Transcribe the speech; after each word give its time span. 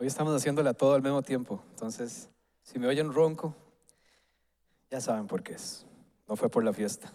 Hoy 0.00 0.06
estamos 0.06 0.34
haciéndole 0.34 0.70
a 0.70 0.72
todo 0.72 0.94
al 0.94 1.02
mismo 1.02 1.20
tiempo. 1.20 1.62
Entonces, 1.72 2.30
si 2.62 2.78
me 2.78 2.86
oyen 2.86 3.12
ronco, 3.12 3.54
ya 4.90 4.98
saben 4.98 5.26
por 5.26 5.42
qué 5.42 5.52
es. 5.52 5.84
No 6.26 6.36
fue 6.36 6.48
por 6.48 6.64
la 6.64 6.72
fiesta. 6.72 7.12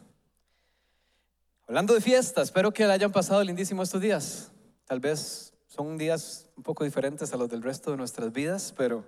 Hablando 1.68 1.96
de 1.96 2.02
fiesta, 2.02 2.44
espero 2.44 2.71
que 2.71 2.85
la 2.85 2.94
hayan 2.94 3.12
pasado 3.12 3.44
lindísimo 3.44 3.81
estos 3.81 4.02
días. 4.02 4.52
Tal 4.85 4.99
vez 4.99 5.56
son 5.66 5.98
días 5.98 6.48
un 6.56 6.62
poco 6.62 6.84
diferentes 6.84 7.34
a 7.34 7.38
los 7.38 7.49
del 7.49 7.63
resto 7.63 7.90
de 7.90 7.98
nuestras 7.98 8.31
vidas, 8.31 8.71
pero 8.78 9.04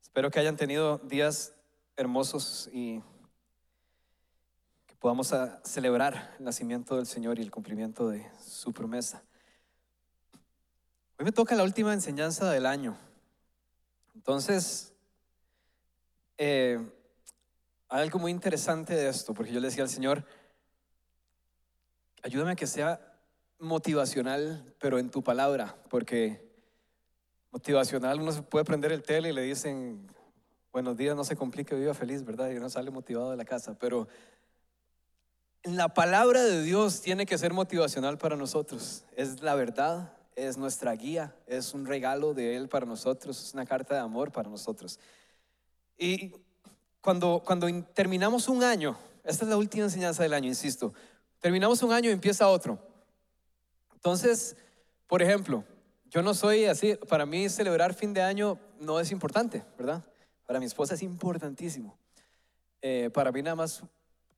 espero 0.00 0.30
que 0.30 0.40
hayan 0.40 0.56
tenido 0.56 0.96
días 0.96 1.52
hermosos 1.98 2.70
y 2.72 3.02
que 4.86 4.96
podamos 4.96 5.34
celebrar 5.64 6.34
el 6.38 6.46
nacimiento 6.46 6.96
del 6.96 7.04
Señor 7.04 7.38
y 7.38 7.42
el 7.42 7.50
cumplimiento 7.50 8.08
de 8.08 8.26
su 8.42 8.72
promesa. 8.72 9.22
Hoy 11.18 11.24
me 11.24 11.32
toca 11.32 11.54
la 11.54 11.62
última 11.62 11.94
enseñanza 11.94 12.50
del 12.50 12.66
año. 12.66 12.98
Entonces, 14.14 14.92
eh, 16.36 16.78
hay 17.88 18.02
algo 18.02 18.18
muy 18.18 18.30
interesante 18.30 18.94
de 18.94 19.08
esto, 19.08 19.32
porque 19.32 19.50
yo 19.50 19.60
le 19.60 19.68
decía 19.68 19.82
al 19.82 19.88
Señor, 19.88 20.24
ayúdame 22.22 22.52
a 22.52 22.56
que 22.56 22.66
sea 22.66 23.00
motivacional, 23.58 24.74
pero 24.78 24.98
en 24.98 25.10
tu 25.10 25.22
palabra, 25.22 25.74
porque 25.88 26.46
motivacional 27.50 28.20
uno 28.20 28.32
se 28.32 28.42
puede 28.42 28.66
prender 28.66 28.92
el 28.92 29.02
tele 29.02 29.30
y 29.30 29.32
le 29.32 29.40
dicen, 29.40 30.06
buenos 30.70 30.98
días, 30.98 31.16
no 31.16 31.24
se 31.24 31.36
complique, 31.36 31.74
viva 31.74 31.94
feliz, 31.94 32.24
¿verdad? 32.24 32.50
Y 32.50 32.56
uno 32.56 32.68
sale 32.68 32.90
motivado 32.90 33.30
de 33.30 33.38
la 33.38 33.46
casa, 33.46 33.78
pero 33.78 34.06
la 35.62 35.94
palabra 35.94 36.44
de 36.44 36.62
Dios 36.62 37.00
tiene 37.00 37.24
que 37.24 37.38
ser 37.38 37.54
motivacional 37.54 38.18
para 38.18 38.36
nosotros. 38.36 39.04
Es 39.16 39.40
la 39.40 39.54
verdad, 39.54 40.15
es 40.36 40.56
nuestra 40.58 40.92
guía, 40.92 41.34
es 41.46 41.74
un 41.74 41.86
regalo 41.86 42.34
de 42.34 42.56
Él 42.56 42.68
para 42.68 42.86
nosotros, 42.86 43.42
es 43.42 43.54
una 43.54 43.66
carta 43.66 43.94
de 43.94 44.00
amor 44.00 44.30
para 44.30 44.48
nosotros. 44.48 45.00
Y 45.98 46.34
cuando, 47.00 47.42
cuando 47.44 47.68
in- 47.68 47.84
terminamos 47.94 48.48
un 48.48 48.62
año, 48.62 48.96
esta 49.24 49.44
es 49.44 49.50
la 49.50 49.56
última 49.56 49.84
enseñanza 49.84 50.22
del 50.22 50.34
año, 50.34 50.46
insisto, 50.46 50.92
terminamos 51.40 51.82
un 51.82 51.90
año 51.90 52.10
y 52.10 52.12
empieza 52.12 52.48
otro. 52.48 52.78
Entonces, 53.94 54.56
por 55.06 55.22
ejemplo, 55.22 55.64
yo 56.10 56.22
no 56.22 56.34
soy 56.34 56.66
así, 56.66 56.94
para 57.08 57.26
mí 57.26 57.48
celebrar 57.48 57.94
fin 57.94 58.12
de 58.12 58.22
año 58.22 58.58
no 58.78 59.00
es 59.00 59.10
importante, 59.10 59.64
¿verdad? 59.78 60.04
Para 60.46 60.60
mi 60.60 60.66
esposa 60.66 60.94
es 60.94 61.02
importantísimo. 61.02 61.96
Eh, 62.82 63.10
para 63.12 63.32
mí 63.32 63.42
nada 63.42 63.56
más 63.56 63.82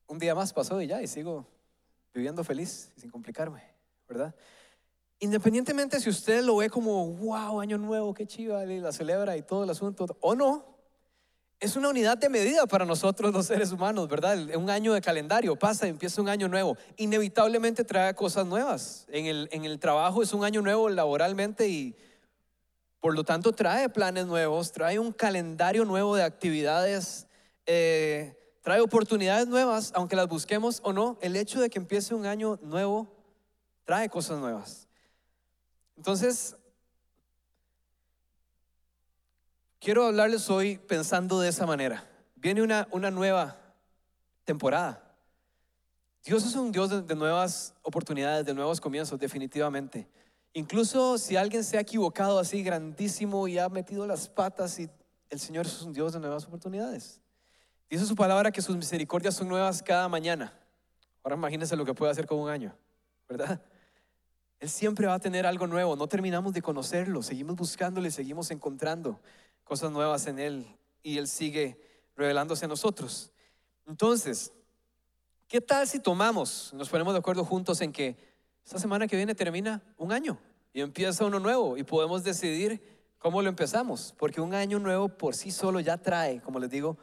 un 0.06 0.18
día 0.18 0.34
más 0.34 0.52
pasó 0.52 0.80
y 0.80 0.86
ya, 0.86 1.02
y 1.02 1.06
sigo 1.08 1.46
viviendo 2.14 2.42
feliz 2.44 2.92
sin 2.96 3.10
complicarme, 3.10 3.62
¿verdad? 4.08 4.34
Independientemente 5.20 6.00
si 6.00 6.10
usted 6.10 6.42
lo 6.44 6.56
ve 6.56 6.70
como, 6.70 7.08
wow, 7.14 7.60
año 7.60 7.76
nuevo, 7.76 8.14
qué 8.14 8.26
chiva, 8.26 8.64
y 8.64 8.80
la 8.80 8.92
celebra 8.92 9.36
y 9.36 9.42
todo 9.42 9.64
el 9.64 9.70
asunto, 9.70 10.06
o 10.20 10.34
no, 10.34 10.78
es 11.60 11.74
una 11.74 11.88
unidad 11.88 12.16
de 12.18 12.28
medida 12.28 12.66
para 12.66 12.84
nosotros 12.84 13.32
los 13.32 13.46
seres 13.46 13.72
humanos, 13.72 14.08
¿verdad? 14.08 14.38
Un 14.54 14.70
año 14.70 14.92
de 14.92 15.00
calendario 15.00 15.56
pasa 15.56 15.88
empieza 15.88 16.22
un 16.22 16.28
año 16.28 16.46
nuevo. 16.46 16.76
Inevitablemente 16.96 17.82
trae 17.82 18.14
cosas 18.14 18.46
nuevas. 18.46 19.06
En 19.08 19.26
el, 19.26 19.48
en 19.50 19.64
el 19.64 19.80
trabajo 19.80 20.22
es 20.22 20.32
un 20.32 20.44
año 20.44 20.62
nuevo 20.62 20.88
laboralmente 20.88 21.68
y 21.68 21.96
por 23.00 23.14
lo 23.14 23.24
tanto 23.24 23.52
trae 23.52 23.88
planes 23.88 24.26
nuevos, 24.26 24.70
trae 24.70 25.00
un 25.00 25.12
calendario 25.12 25.84
nuevo 25.84 26.14
de 26.14 26.22
actividades, 26.22 27.26
eh, 27.66 28.36
trae 28.62 28.80
oportunidades 28.80 29.48
nuevas, 29.48 29.90
aunque 29.94 30.14
las 30.14 30.28
busquemos 30.28 30.80
o 30.84 30.92
no. 30.92 31.18
El 31.20 31.34
hecho 31.34 31.60
de 31.60 31.70
que 31.70 31.78
empiece 31.78 32.14
un 32.14 32.26
año 32.26 32.60
nuevo 32.62 33.08
trae 33.84 34.08
cosas 34.08 34.38
nuevas. 34.38 34.87
Entonces, 35.98 36.56
quiero 39.80 40.06
hablarles 40.06 40.48
hoy 40.48 40.78
pensando 40.78 41.40
de 41.40 41.48
esa 41.48 41.66
manera. 41.66 42.08
Viene 42.36 42.62
una, 42.62 42.86
una 42.92 43.10
nueva 43.10 43.58
temporada. 44.44 45.12
Dios 46.24 46.46
es 46.46 46.54
un 46.54 46.70
Dios 46.70 47.04
de, 47.04 47.14
nuevas 47.16 47.74
oportunidades, 47.82 48.46
de 48.46 48.54
nuevos 48.54 48.80
comienzos, 48.80 49.18
definitivamente. 49.18 50.08
Incluso 50.52 51.18
si 51.18 51.34
alguien 51.34 51.64
se 51.64 51.78
ha 51.78 51.80
equivocado 51.80 52.38
así 52.38 52.62
grandísimo 52.62 53.48
y 53.48 53.58
ha 53.58 53.68
metido 53.68 54.06
las 54.06 54.28
patas, 54.28 54.78
y 54.78 54.88
el 55.30 55.40
Señor 55.40 55.66
es 55.66 55.82
un 55.82 55.92
Dios 55.92 56.12
de 56.12 56.20
nuevas 56.20 56.46
oportunidades. 56.46 57.20
Dice 57.90 58.06
su 58.06 58.14
palabra 58.14 58.52
que 58.52 58.62
sus 58.62 58.76
misericordias 58.76 59.34
son 59.34 59.48
nuevas 59.48 59.82
cada 59.82 60.08
mañana. 60.08 60.56
Ahora 61.24 61.34
imagínense 61.34 61.74
lo 61.74 61.84
que 61.84 61.92
puede 61.92 62.12
hacer 62.12 62.26
con 62.26 62.38
un 62.38 62.50
año, 62.50 62.72
¿verdad? 63.28 63.60
Él 64.60 64.68
siempre 64.68 65.06
va 65.06 65.14
a 65.14 65.18
tener 65.20 65.46
algo 65.46 65.66
nuevo. 65.66 65.94
No 65.94 66.08
terminamos 66.08 66.52
de 66.52 66.62
conocerlo. 66.62 67.22
Seguimos 67.22 67.56
buscándole, 67.56 68.10
seguimos 68.10 68.50
encontrando 68.50 69.20
cosas 69.64 69.92
nuevas 69.92 70.26
en 70.26 70.38
Él. 70.38 70.66
Y 71.02 71.18
Él 71.18 71.28
sigue 71.28 71.80
revelándose 72.16 72.64
a 72.64 72.68
nosotros. 72.68 73.30
Entonces, 73.86 74.52
¿qué 75.46 75.60
tal 75.60 75.86
si 75.86 76.00
tomamos, 76.00 76.72
nos 76.74 76.88
ponemos 76.88 77.14
de 77.14 77.20
acuerdo 77.20 77.44
juntos 77.44 77.80
en 77.80 77.92
que 77.92 78.16
esta 78.64 78.78
semana 78.78 79.06
que 79.06 79.16
viene 79.16 79.34
termina 79.34 79.82
un 79.96 80.12
año 80.12 80.38
y 80.72 80.80
empieza 80.80 81.24
uno 81.24 81.38
nuevo 81.38 81.78
y 81.78 81.84
podemos 81.84 82.24
decidir 82.24 82.82
cómo 83.18 83.40
lo 83.40 83.48
empezamos? 83.48 84.12
Porque 84.18 84.40
un 84.40 84.52
año 84.52 84.80
nuevo 84.80 85.08
por 85.08 85.36
sí 85.36 85.52
solo 85.52 85.78
ya 85.78 85.96
trae, 85.96 86.42
como 86.42 86.58
les 86.58 86.68
digo, 86.68 86.98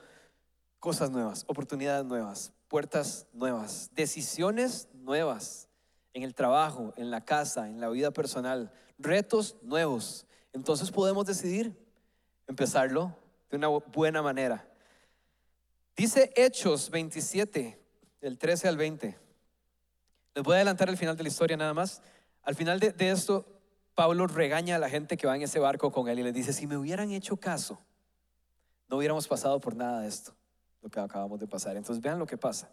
cosas 0.79 1.09
nuevas, 1.09 1.45
oportunidades 1.47 2.05
nuevas, 2.05 2.51
puertas 2.67 3.25
nuevas, 3.33 3.89
decisiones 3.95 4.89
nuevas 4.93 5.69
en 6.15 6.23
el 6.23 6.33
trabajo, 6.33 6.93
en 6.95 7.11
la 7.11 7.25
casa, 7.25 7.67
en 7.67 7.81
la 7.81 7.89
vida 7.89 8.09
personal, 8.09 8.71
retos 8.97 9.57
nuevos. 9.61 10.25
Entonces 10.53 10.89
podemos 10.89 11.25
decidir 11.25 11.77
empezarlo 12.47 13.13
de 13.51 13.57
una 13.57 13.67
buena 13.67 14.21
manera. 14.21 14.65
Dice 15.93 16.31
Hechos 16.37 16.89
27, 16.89 17.77
del 18.21 18.37
13 18.37 18.67
al 18.69 18.77
20. 18.77 19.19
Les 20.35 20.43
voy 20.43 20.53
a 20.53 20.55
adelantar 20.55 20.87
el 20.87 20.95
final 20.95 21.17
de 21.17 21.23
la 21.23 21.29
historia 21.29 21.57
nada 21.57 21.73
más. 21.73 22.01
Al 22.43 22.55
final 22.55 22.79
de, 22.79 22.93
esto, 22.97 23.45
Pablo 23.93 24.25
regaña 24.27 24.77
a 24.77 24.79
la 24.79 24.89
gente 24.89 25.17
que 25.17 25.27
va 25.27 25.35
en 25.35 25.41
ese 25.41 25.59
barco 25.59 25.91
con 25.91 26.07
él 26.07 26.19
y 26.19 26.23
les 26.23 26.33
dice, 26.33 26.53
si 26.53 26.65
me 26.65 26.77
hubieran 26.77 27.11
hecho 27.11 27.35
caso, 27.35 27.77
no 28.87 28.97
hubiéramos 28.97 29.27
pasado 29.27 29.59
por 29.59 29.75
nada 29.75 29.99
de 29.99 30.07
esto, 30.07 30.33
lo 30.81 30.89
que 30.89 31.01
acabamos 31.01 31.41
de 31.41 31.47
pasar. 31.47 31.75
Entonces 31.75 32.01
vean 32.01 32.19
lo 32.19 32.25
que 32.25 32.37
pasa. 32.37 32.71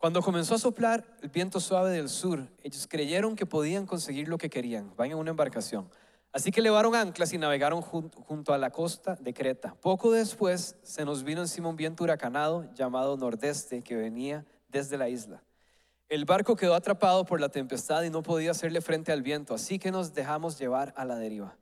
Cuando 0.00 0.22
comenzó 0.22 0.54
a 0.54 0.58
soplar 0.58 1.04
el 1.20 1.28
viento 1.28 1.60
suave 1.60 1.90
del 1.90 2.08
sur, 2.08 2.48
ellos 2.62 2.86
creyeron 2.88 3.36
que 3.36 3.44
podían 3.44 3.84
conseguir 3.84 4.28
lo 4.28 4.38
que 4.38 4.48
querían. 4.48 4.96
Van 4.96 5.10
en 5.10 5.18
una 5.18 5.28
embarcación. 5.32 5.90
Así 6.32 6.50
que 6.50 6.62
levaron 6.62 6.94
anclas 6.94 7.34
y 7.34 7.38
navegaron 7.38 7.82
jun- 7.82 8.10
junto 8.14 8.54
a 8.54 8.58
la 8.58 8.70
costa 8.70 9.16
de 9.16 9.34
Creta. 9.34 9.74
Poco 9.74 10.10
después 10.10 10.76
se 10.82 11.04
nos 11.04 11.22
vino 11.22 11.42
encima 11.42 11.68
un 11.68 11.76
viento 11.76 12.02
huracanado 12.02 12.72
llamado 12.72 13.18
nordeste 13.18 13.82
que 13.82 13.94
venía 13.94 14.46
desde 14.68 14.96
la 14.96 15.10
isla. 15.10 15.42
El 16.08 16.24
barco 16.24 16.56
quedó 16.56 16.74
atrapado 16.74 17.26
por 17.26 17.38
la 17.38 17.50
tempestad 17.50 18.02
y 18.02 18.08
no 18.08 18.22
podía 18.22 18.52
hacerle 18.52 18.80
frente 18.80 19.12
al 19.12 19.20
viento, 19.20 19.52
así 19.54 19.78
que 19.78 19.90
nos 19.90 20.14
dejamos 20.14 20.58
llevar 20.58 20.94
a 20.96 21.04
la 21.04 21.16
deriva. 21.16 21.58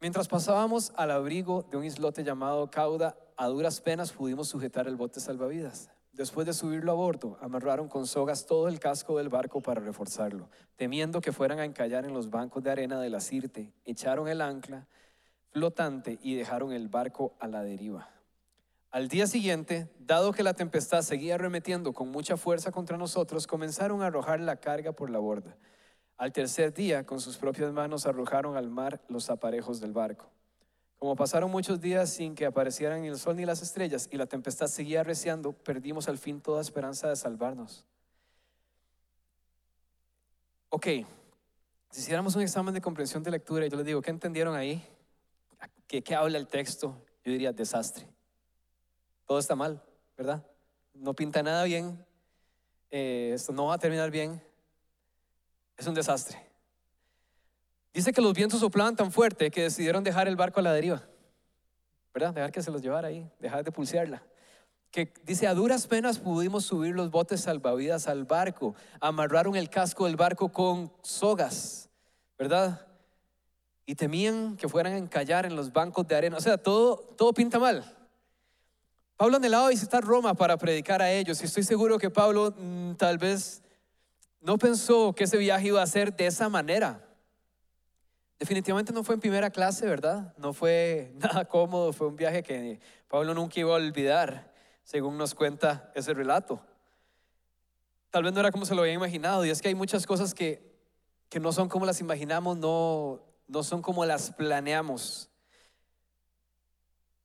Mientras 0.00 0.28
pasábamos 0.28 0.92
al 0.94 1.10
abrigo 1.10 1.66
de 1.72 1.76
un 1.76 1.84
islote 1.84 2.22
llamado 2.22 2.70
Cauda, 2.70 3.16
a 3.36 3.48
duras 3.48 3.80
penas 3.80 4.12
pudimos 4.12 4.46
sujetar 4.46 4.86
el 4.86 4.94
bote 4.94 5.18
salvavidas. 5.18 5.90
Después 6.18 6.48
de 6.48 6.52
subirlo 6.52 6.90
a 6.90 6.96
bordo, 6.96 7.38
amarraron 7.40 7.86
con 7.86 8.04
sogas 8.04 8.44
todo 8.44 8.66
el 8.66 8.80
casco 8.80 9.18
del 9.18 9.28
barco 9.28 9.60
para 9.60 9.80
reforzarlo. 9.80 10.48
Temiendo 10.74 11.20
que 11.20 11.30
fueran 11.30 11.60
a 11.60 11.64
encallar 11.64 12.04
en 12.04 12.12
los 12.12 12.28
bancos 12.28 12.64
de 12.64 12.72
arena 12.72 13.00
de 13.00 13.08
la 13.08 13.20
Sirte, 13.20 13.72
echaron 13.84 14.26
el 14.26 14.40
ancla 14.40 14.88
flotante 15.52 16.18
y 16.20 16.34
dejaron 16.34 16.72
el 16.72 16.88
barco 16.88 17.36
a 17.38 17.46
la 17.46 17.62
deriva. 17.62 18.10
Al 18.90 19.06
día 19.06 19.28
siguiente, 19.28 19.92
dado 20.00 20.32
que 20.32 20.42
la 20.42 20.54
tempestad 20.54 21.02
seguía 21.02 21.36
arremetiendo 21.36 21.92
con 21.92 22.08
mucha 22.08 22.36
fuerza 22.36 22.72
contra 22.72 22.96
nosotros, 22.96 23.46
comenzaron 23.46 24.02
a 24.02 24.06
arrojar 24.06 24.40
la 24.40 24.56
carga 24.56 24.90
por 24.90 25.10
la 25.10 25.20
borda. 25.20 25.56
Al 26.16 26.32
tercer 26.32 26.74
día, 26.74 27.06
con 27.06 27.20
sus 27.20 27.36
propias 27.36 27.72
manos 27.72 28.06
arrojaron 28.06 28.56
al 28.56 28.70
mar 28.70 29.00
los 29.06 29.30
aparejos 29.30 29.80
del 29.80 29.92
barco. 29.92 30.28
Como 30.98 31.14
pasaron 31.14 31.50
muchos 31.50 31.80
días 31.80 32.10
sin 32.10 32.34
que 32.34 32.44
aparecieran 32.44 33.02
ni 33.02 33.08
el 33.08 33.18
sol 33.18 33.36
ni 33.36 33.44
las 33.44 33.62
estrellas 33.62 34.08
y 34.10 34.16
la 34.16 34.26
tempestad 34.26 34.66
seguía 34.66 35.00
arreciando, 35.00 35.52
perdimos 35.52 36.08
al 36.08 36.18
fin 36.18 36.40
toda 36.40 36.60
esperanza 36.60 37.08
de 37.08 37.14
salvarnos. 37.14 37.86
Ok, 40.70 40.86
si 41.90 42.00
hiciéramos 42.00 42.34
un 42.34 42.42
examen 42.42 42.74
de 42.74 42.80
comprensión 42.80 43.22
de 43.22 43.30
lectura 43.30 43.66
yo 43.66 43.76
les 43.76 43.86
digo, 43.86 44.02
¿qué 44.02 44.10
entendieron 44.10 44.56
ahí? 44.56 44.84
¿Qué, 45.86 46.02
qué 46.02 46.14
habla 46.14 46.36
el 46.36 46.48
texto? 46.48 47.00
Yo 47.24 47.32
diría 47.32 47.52
desastre. 47.52 48.08
Todo 49.24 49.38
está 49.38 49.54
mal, 49.54 49.82
¿verdad? 50.16 50.44
No 50.94 51.14
pinta 51.14 51.42
nada 51.42 51.62
bien. 51.64 52.04
eh, 52.90 53.32
esto 53.34 53.52
no 53.52 53.66
va 53.66 53.74
a 53.74 53.78
terminar 53.78 54.10
bien. 54.10 54.42
Es 55.76 55.86
un 55.86 55.94
desastre. 55.94 56.47
Dice 57.98 58.12
que 58.12 58.20
los 58.20 58.32
vientos 58.32 58.60
soplaban 58.60 58.94
tan 58.94 59.10
fuerte 59.10 59.50
que 59.50 59.64
decidieron 59.64 60.04
dejar 60.04 60.28
el 60.28 60.36
barco 60.36 60.60
a 60.60 60.62
la 60.62 60.72
deriva. 60.72 61.02
¿Verdad? 62.14 62.32
Dejar 62.32 62.52
que 62.52 62.62
se 62.62 62.70
los 62.70 62.80
llevara 62.80 63.08
ahí, 63.08 63.28
dejar 63.40 63.64
de 63.64 63.72
pulsearla. 63.72 64.22
Que 64.92 65.12
dice, 65.24 65.48
a 65.48 65.54
duras 65.54 65.88
penas 65.88 66.20
pudimos 66.20 66.64
subir 66.64 66.94
los 66.94 67.10
botes 67.10 67.40
salvavidas 67.40 68.06
al 68.06 68.22
barco. 68.22 68.76
Amarraron 69.00 69.56
el 69.56 69.68
casco 69.68 70.06
del 70.06 70.14
barco 70.14 70.52
con 70.52 70.92
sogas, 71.02 71.90
¿verdad? 72.38 72.86
y 73.84 73.96
temían 73.96 74.56
que 74.56 74.68
fueran 74.68 74.92
a 74.92 74.98
encallar 74.98 75.44
en 75.44 75.56
los 75.56 75.72
bancos 75.72 76.06
de 76.06 76.14
arena. 76.14 76.36
O 76.36 76.40
sea, 76.40 76.56
todo, 76.56 76.98
todo 77.16 77.32
pinta 77.32 77.58
mal. 77.58 77.96
Pablo 79.16 79.38
anhelaba 79.38 79.70
visitar 79.70 80.04
Roma 80.04 80.34
para 80.34 80.56
predicar 80.56 81.02
a 81.02 81.10
ellos 81.10 81.42
y 81.42 81.46
estoy 81.46 81.64
seguro 81.64 81.98
que 81.98 82.10
Pablo 82.10 82.54
mm, 82.56 82.92
tal 82.92 83.18
vez 83.18 83.60
no 84.40 84.56
pensó 84.56 85.12
que 85.16 85.24
ese 85.24 85.36
viaje 85.36 85.66
iba 85.66 85.82
a 85.82 85.86
ser 85.88 86.14
de 86.14 86.26
esa 86.26 86.48
manera. 86.48 87.07
Definitivamente 88.38 88.92
no 88.92 89.02
fue 89.02 89.16
en 89.16 89.20
primera 89.20 89.50
clase, 89.50 89.84
¿verdad? 89.86 90.32
No 90.36 90.52
fue 90.52 91.12
nada 91.16 91.44
cómodo, 91.46 91.92
fue 91.92 92.06
un 92.06 92.16
viaje 92.16 92.42
que 92.42 92.80
Pablo 93.08 93.34
nunca 93.34 93.58
iba 93.58 93.72
a 93.72 93.76
olvidar, 93.76 94.52
según 94.84 95.18
nos 95.18 95.34
cuenta 95.34 95.90
ese 95.94 96.14
relato. 96.14 96.60
Tal 98.10 98.22
vez 98.22 98.32
no 98.32 98.40
era 98.40 98.52
como 98.52 98.64
se 98.64 98.74
lo 98.74 98.82
había 98.82 98.94
imaginado, 98.94 99.44
y 99.44 99.50
es 99.50 99.60
que 99.60 99.68
hay 99.68 99.74
muchas 99.74 100.06
cosas 100.06 100.34
que, 100.34 100.62
que 101.28 101.40
no 101.40 101.52
son 101.52 101.68
como 101.68 101.84
las 101.84 102.00
imaginamos, 102.00 102.56
no, 102.56 103.20
no 103.48 103.62
son 103.62 103.82
como 103.82 104.04
las 104.04 104.30
planeamos. 104.32 105.28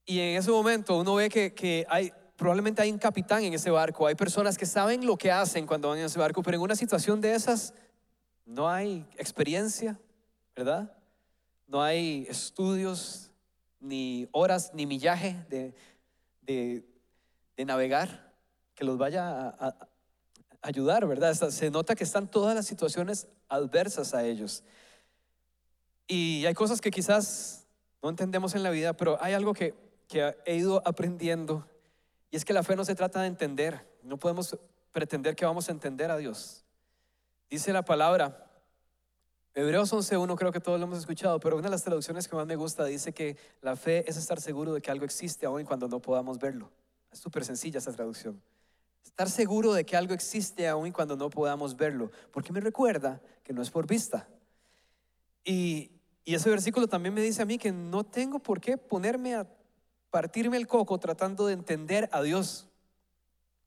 Y 0.05 0.19
en 0.19 0.37
ese 0.37 0.51
momento 0.51 0.97
uno 0.97 1.15
ve 1.15 1.29
que, 1.29 1.53
que 1.53 1.85
hay, 1.89 2.11
probablemente 2.35 2.81
hay 2.81 2.91
un 2.91 2.97
capitán 2.97 3.43
en 3.43 3.53
ese 3.53 3.69
barco, 3.69 4.07
hay 4.07 4.15
personas 4.15 4.57
que 4.57 4.65
saben 4.65 5.05
lo 5.05 5.15
que 5.15 5.31
hacen 5.31 5.67
cuando 5.67 5.89
van 5.89 5.99
en 5.99 6.05
ese 6.05 6.19
barco, 6.19 6.41
pero 6.41 6.57
en 6.57 6.63
una 6.63 6.75
situación 6.75 7.21
de 7.21 7.35
esas 7.35 7.73
no 8.45 8.67
hay 8.67 9.07
experiencia, 9.17 9.97
¿verdad? 10.55 10.91
No 11.67 11.81
hay 11.81 12.25
estudios, 12.29 13.31
ni 13.79 14.27
horas, 14.31 14.71
ni 14.73 14.85
millaje 14.85 15.45
de, 15.49 15.73
de, 16.41 16.85
navegar 17.65 18.33
que 18.75 18.83
los 18.83 18.97
vaya 18.97 19.49
a, 19.49 19.67
a 19.67 19.87
ayudar, 20.61 21.05
¿verdad? 21.07 21.33
Se 21.33 21.69
nota 21.71 21.95
que 21.95 22.03
están 22.03 22.29
todas 22.29 22.55
las 22.55 22.65
situaciones 22.65 23.27
adversas 23.47 24.13
a 24.13 24.25
ellos. 24.25 24.63
Y 26.07 26.45
hay 26.45 26.53
cosas 26.53 26.81
que 26.81 26.91
quizás 26.91 27.65
no 28.01 28.09
entendemos 28.09 28.55
en 28.55 28.63
la 28.63 28.69
vida, 28.69 28.93
pero 28.93 29.17
hay 29.21 29.33
algo 29.33 29.53
que, 29.53 29.73
que 30.07 30.35
he 30.45 30.55
ido 30.55 30.81
aprendiendo 30.85 31.65
y 32.33 32.35
es 32.35 32.45
que 32.45 32.53
la 32.53 32.63
fe 32.63 32.75
no 32.75 32.83
se 32.83 32.95
trata 32.95 33.21
de 33.21 33.27
entender, 33.27 33.87
no 34.01 34.17
podemos 34.17 34.57
pretender 34.91 35.35
que 35.35 35.45
vamos 35.45 35.69
a 35.69 35.71
entender 35.71 36.09
a 36.09 36.17
Dios. 36.17 36.65
Dice 37.47 37.71
la 37.71 37.85
palabra, 37.85 38.51
Hebreos 39.55 39.93
11.1 39.93 40.35
creo 40.35 40.51
que 40.51 40.59
todos 40.59 40.79
lo 40.79 40.87
hemos 40.87 40.97
escuchado, 40.97 41.39
pero 41.39 41.55
una 41.57 41.65
de 41.65 41.71
las 41.71 41.83
traducciones 41.83 42.27
que 42.27 42.35
más 42.35 42.47
me 42.47 42.55
gusta 42.55 42.85
dice 42.85 43.13
que 43.13 43.37
la 43.61 43.75
fe 43.75 44.03
es 44.09 44.17
estar 44.17 44.41
seguro 44.41 44.73
de 44.73 44.81
que 44.81 44.89
algo 44.89 45.05
existe 45.05 45.45
aún 45.45 45.63
cuando 45.63 45.87
no 45.87 45.99
podamos 45.99 46.39
verlo. 46.39 46.71
Es 47.11 47.19
súper 47.19 47.45
sencilla 47.45 47.77
esa 47.77 47.91
traducción. 47.91 48.41
Estar 49.05 49.29
seguro 49.29 49.73
de 49.73 49.85
que 49.85 49.95
algo 49.95 50.15
existe 50.15 50.67
aún 50.67 50.91
cuando 50.91 51.15
no 51.15 51.29
podamos 51.29 51.77
verlo, 51.77 52.09
porque 52.31 52.51
me 52.51 52.61
recuerda 52.61 53.21
que 53.43 53.53
no 53.53 53.61
es 53.61 53.69
por 53.69 53.85
vista. 53.85 54.27
Y, 55.43 55.91
y 56.25 56.33
ese 56.33 56.49
versículo 56.49 56.87
también 56.87 57.13
me 57.13 57.21
dice 57.21 57.43
a 57.43 57.45
mí 57.45 57.59
que 57.59 57.71
no 57.71 58.03
tengo 58.03 58.39
por 58.39 58.59
qué 58.59 58.77
ponerme 58.77 59.35
a 59.35 59.47
partirme 60.09 60.57
el 60.57 60.65
coco 60.65 60.97
tratando 60.97 61.45
de 61.45 61.53
entender 61.53 62.09
a 62.11 62.23
Dios, 62.23 62.69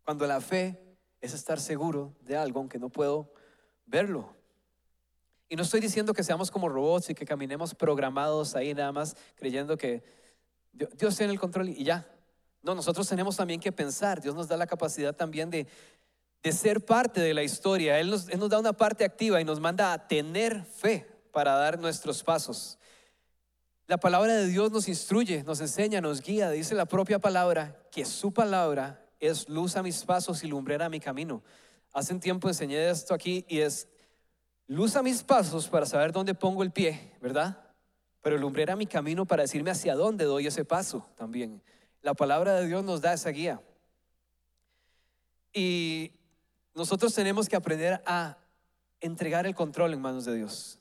cuando 0.05 0.27
la 0.27 0.41
fe 0.41 0.81
es 1.21 1.33
estar 1.33 1.61
seguro 1.61 2.13
de 2.23 2.37
algo 2.37 2.59
aunque 2.59 2.81
no 2.81 2.89
puedo 2.89 3.33
verlo. 3.87 4.36
Y 5.49 5.57
no 5.57 5.63
estoy 5.63 5.81
diciendo 5.81 6.13
que 6.13 6.25
seamos 6.25 6.51
como 6.51 6.69
robots 6.69 7.11
y 7.11 7.15
que 7.15 7.25
caminemos 7.25 7.75
programados 7.75 8.57
ahí 8.57 8.75
nada 8.75 8.93
más 8.93 9.17
creyendo 9.37 9.77
que 9.77 10.03
Dios 10.73 11.17
tiene 11.17 11.33
el 11.33 11.39
control 11.39 11.69
y 11.69 11.85
ya. 11.85 12.07
No, 12.63 12.75
nosotros 12.75 13.09
tenemos 13.09 13.37
también 13.37 13.61
que 13.61 13.71
pensar. 13.71 14.21
Dios 14.21 14.35
nos 14.35 14.49
da 14.49 14.57
la 14.57 14.67
capacidad 14.67 15.15
también 15.15 15.51
de, 15.51 15.69
de 16.43 16.53
ser 16.53 16.85
parte 16.85 17.21
de 17.21 17.35
la 17.35 17.43
historia. 17.43 17.99
Él 18.01 18.11
nos, 18.11 18.27
da 18.27 18.59
una 18.59 18.73
parte 18.73 19.05
activa 19.05 19.41
y 19.41 19.45
nos 19.45 19.61
manda 19.61 19.93
a 19.93 20.07
tener 20.09 20.65
fe 20.65 21.07
para 21.33 21.55
dar 21.55 21.79
nuestros 21.79 22.23
pasos. 22.23 22.79
La 23.87 23.99
palabra 23.99 24.35
de 24.35 24.49
Dios 24.49 24.73
nos 24.73 24.89
instruye, 24.89 25.45
nos 25.45 25.61
enseña, 25.61 26.01
nos 26.01 26.23
guía. 26.23 26.51
Dice 26.51 26.75
la 26.75 26.87
propia 26.87 27.19
palabra 27.19 27.77
que 27.93 28.05
su 28.05 28.33
palabra 28.33 29.05
es 29.21 29.49
luz 29.49 29.77
a 29.77 29.83
mis 29.83 30.05
pasos 30.05 30.43
y 30.43 30.49
lumbrera 30.49 30.87
a 30.87 30.89
mi 30.89 31.01
camino. 31.01 31.43
Hace 31.93 32.13
un 32.15 32.21
tiempo 32.21 32.49
enseñé 32.49 32.91
esto 32.91 33.15
aquí 33.15 33.45
y 33.49 33.61
es 33.61 33.89
luz 34.67 34.97
a 34.97 35.03
mis 35.03 35.23
pasos 35.23 35.69
para 35.69 35.87
saber 35.87 36.13
dónde 36.13 36.35
pongo 36.35 36.63
el 36.63 36.71
pie, 36.71 37.13
¿verdad? 37.21 37.59
Pero 38.23 38.39
lumbrera 38.39 38.77
mi 38.77 38.87
camino 38.87 39.27
para 39.27 39.43
decirme 39.43 39.71
hacia 39.71 39.95
dónde 39.95 40.25
doy 40.25 40.47
ese 40.47 40.65
paso 40.65 41.09
también. 41.17 41.63
La 42.03 42.15
palabra 42.15 42.55
de 42.55 42.67
Dios 42.67 42.85
nos 42.85 43.01
da 43.01 43.13
esa 43.13 43.31
guía. 43.31 43.61
Y 45.53 46.13
nosotros 46.75 47.15
tenemos 47.15 47.49
que 47.49 47.57
aprender 47.57 48.03
a 48.07 48.39
entregar 49.01 49.47
el 49.47 49.55
control 49.55 49.93
en 49.93 50.01
manos 50.01 50.25
de 50.25 50.35
Dios. 50.35 50.79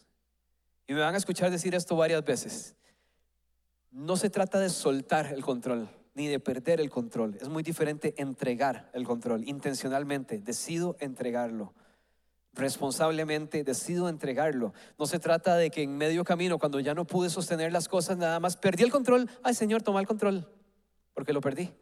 Y 0.87 0.93
me 0.93 0.99
van 0.99 1.15
a 1.15 1.17
escuchar 1.17 1.51
decir 1.51 1.75
esto 1.75 1.95
varias 1.95 2.23
veces. 2.23 2.75
No 3.91 4.17
se 4.17 4.29
trata 4.29 4.59
de 4.59 4.69
soltar 4.69 5.27
el 5.33 5.43
control 5.43 5.89
ni 6.15 6.27
de 6.27 6.39
perder 6.39 6.79
el 6.79 6.89
control. 6.89 7.37
Es 7.39 7.49
muy 7.49 7.61
diferente 7.61 8.13
entregar 8.17 8.89
el 8.93 9.05
control 9.05 9.47
intencionalmente. 9.47 10.39
Decido 10.39 10.95
entregarlo. 10.99 11.73
Responsablemente 12.55 13.63
decido 13.63 14.09
entregarlo. 14.09 14.73
No 14.97 15.05
se 15.05 15.19
trata 15.19 15.55
de 15.57 15.69
que 15.69 15.83
en 15.83 15.97
medio 15.97 16.23
camino, 16.23 16.57
cuando 16.57 16.79
ya 16.79 16.93
no 16.93 17.05
pude 17.05 17.29
sostener 17.29 17.71
las 17.71 17.87
cosas, 17.87 18.17
nada 18.17 18.39
más 18.39 18.57
perdí 18.57 18.83
el 18.83 18.91
control. 18.91 19.29
Ay, 19.43 19.53
Señor, 19.53 19.81
toma 19.81 19.99
el 19.99 20.07
control, 20.07 20.47
porque 21.13 21.33
lo 21.33 21.41
perdí. 21.41 21.73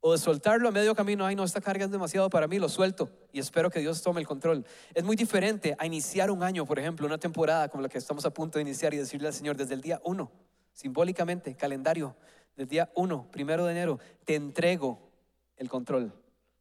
O 0.00 0.12
de 0.12 0.18
soltarlo 0.18 0.68
a 0.68 0.72
medio 0.72 0.94
camino, 0.94 1.26
ay, 1.26 1.36
no, 1.36 1.44
esta 1.44 1.60
carga 1.60 1.84
es 1.84 1.90
demasiado 1.90 2.30
para 2.30 2.48
mí, 2.48 2.58
lo 2.58 2.70
suelto 2.70 3.10
y 3.32 3.38
espero 3.38 3.70
que 3.70 3.80
Dios 3.80 4.00
tome 4.00 4.22
el 4.22 4.26
control. 4.26 4.64
Es 4.94 5.04
muy 5.04 5.14
diferente 5.14 5.76
a 5.78 5.84
iniciar 5.84 6.30
un 6.30 6.42
año, 6.42 6.64
por 6.64 6.78
ejemplo, 6.78 7.06
una 7.06 7.18
temporada 7.18 7.68
como 7.68 7.82
la 7.82 7.90
que 7.90 7.98
estamos 7.98 8.24
a 8.24 8.30
punto 8.30 8.58
de 8.58 8.62
iniciar 8.62 8.94
y 8.94 8.96
decirle 8.96 9.28
al 9.28 9.34
Señor 9.34 9.58
desde 9.58 9.74
el 9.74 9.82
día 9.82 10.00
uno, 10.02 10.32
simbólicamente, 10.72 11.54
calendario 11.54 12.16
del 12.56 12.68
día 12.68 12.90
1, 12.94 13.30
primero 13.30 13.66
de 13.66 13.72
enero, 13.72 13.98
te 14.24 14.34
entrego 14.34 15.10
el 15.56 15.68
control. 15.68 16.12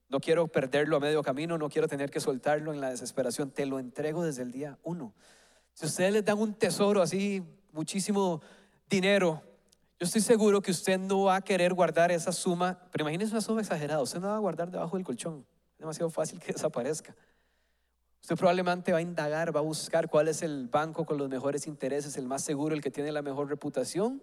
No 0.09 0.19
quiero 0.19 0.47
perderlo 0.47 0.97
a 0.97 0.99
medio 0.99 1.21
camino, 1.21 1.57
no 1.57 1.69
quiero 1.69 1.87
tener 1.87 2.09
que 2.09 2.19
soltarlo 2.19 2.73
en 2.73 2.81
la 2.81 2.89
desesperación, 2.89 3.51
te 3.51 3.67
lo 3.67 3.77
entrego 3.77 4.23
desde 4.23 4.41
el 4.41 4.51
día 4.51 4.77
1. 4.83 5.13
Si 5.73 5.85
ustedes 5.85 6.11
les 6.11 6.25
dan 6.25 6.39
un 6.39 6.55
tesoro 6.55 7.01
así, 7.01 7.43
muchísimo 7.71 8.41
dinero, 8.89 9.43
yo 9.99 10.05
estoy 10.05 10.21
seguro 10.21 10.61
que 10.61 10.71
usted 10.71 10.97
no 10.97 11.23
va 11.23 11.35
a 11.35 11.41
querer 11.41 11.73
guardar 11.73 12.11
esa 12.11 12.31
suma, 12.31 12.79
pero 12.91 13.03
imagínese 13.03 13.31
una 13.31 13.41
suma 13.41 13.61
exagerada, 13.61 14.01
usted 14.01 14.19
no 14.19 14.29
va 14.29 14.35
a 14.35 14.39
guardar 14.39 14.71
debajo 14.71 14.97
del 14.97 15.05
colchón, 15.05 15.45
es 15.73 15.79
demasiado 15.79 16.09
fácil 16.09 16.39
que 16.39 16.53
desaparezca. 16.53 17.15
Usted 18.21 18.35
probablemente 18.35 18.91
va 18.91 18.97
a 18.97 19.01
indagar, 19.01 19.55
va 19.55 19.59
a 19.59 19.63
buscar 19.63 20.09
cuál 20.09 20.27
es 20.27 20.41
el 20.41 20.67
banco 20.67 21.05
con 21.05 21.17
los 21.17 21.29
mejores 21.29 21.67
intereses, 21.67 22.17
el 22.17 22.27
más 22.27 22.43
seguro, 22.43 22.73
el 22.73 22.81
que 22.81 22.91
tiene 22.91 23.11
la 23.11 23.21
mejor 23.21 23.47
reputación, 23.47 24.21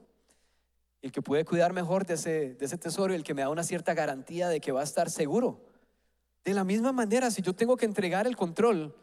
el 1.00 1.12
que 1.12 1.23
puede 1.23 1.45
cuidar 1.45 1.73
mejor 1.73 2.05
de 2.07 2.14
ese, 2.14 2.55
de 2.55 2.64
ese 2.64 2.76
tesoro 2.76 3.14
el 3.14 3.23
que 3.23 3.35
me 3.35 3.43
da 3.43 3.49
una 3.49 3.62
cierta 3.62 3.95
garantía 3.95 4.49
de 4.49 4.61
que 4.61 4.73
va 4.73 4.81
a 4.81 4.85
estar 4.85 5.11
seguro. 5.11 5.61
De 6.47 6.55
la 6.55 6.65
misma 6.65 6.93
manera, 6.93 7.31
si 7.31 7.43
yo 7.43 7.53
tengo 7.53 7.76
que 7.76 7.85
entregar 7.85 8.26
el 8.26 8.37
control, 8.37 8.97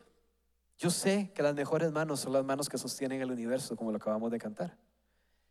yo 0.79 0.89
sé 0.89 1.31
que 1.35 1.43
las 1.43 1.53
mejores 1.53 1.91
manos 1.91 2.21
son 2.21 2.33
las 2.33 2.43
manos 2.43 2.69
que 2.69 2.79
sostienen 2.79 3.21
el 3.21 3.31
universo, 3.31 3.75
como 3.75 3.91
lo 3.91 3.97
acabamos 3.97 4.31
de 4.31 4.39
cantar. 4.39 4.75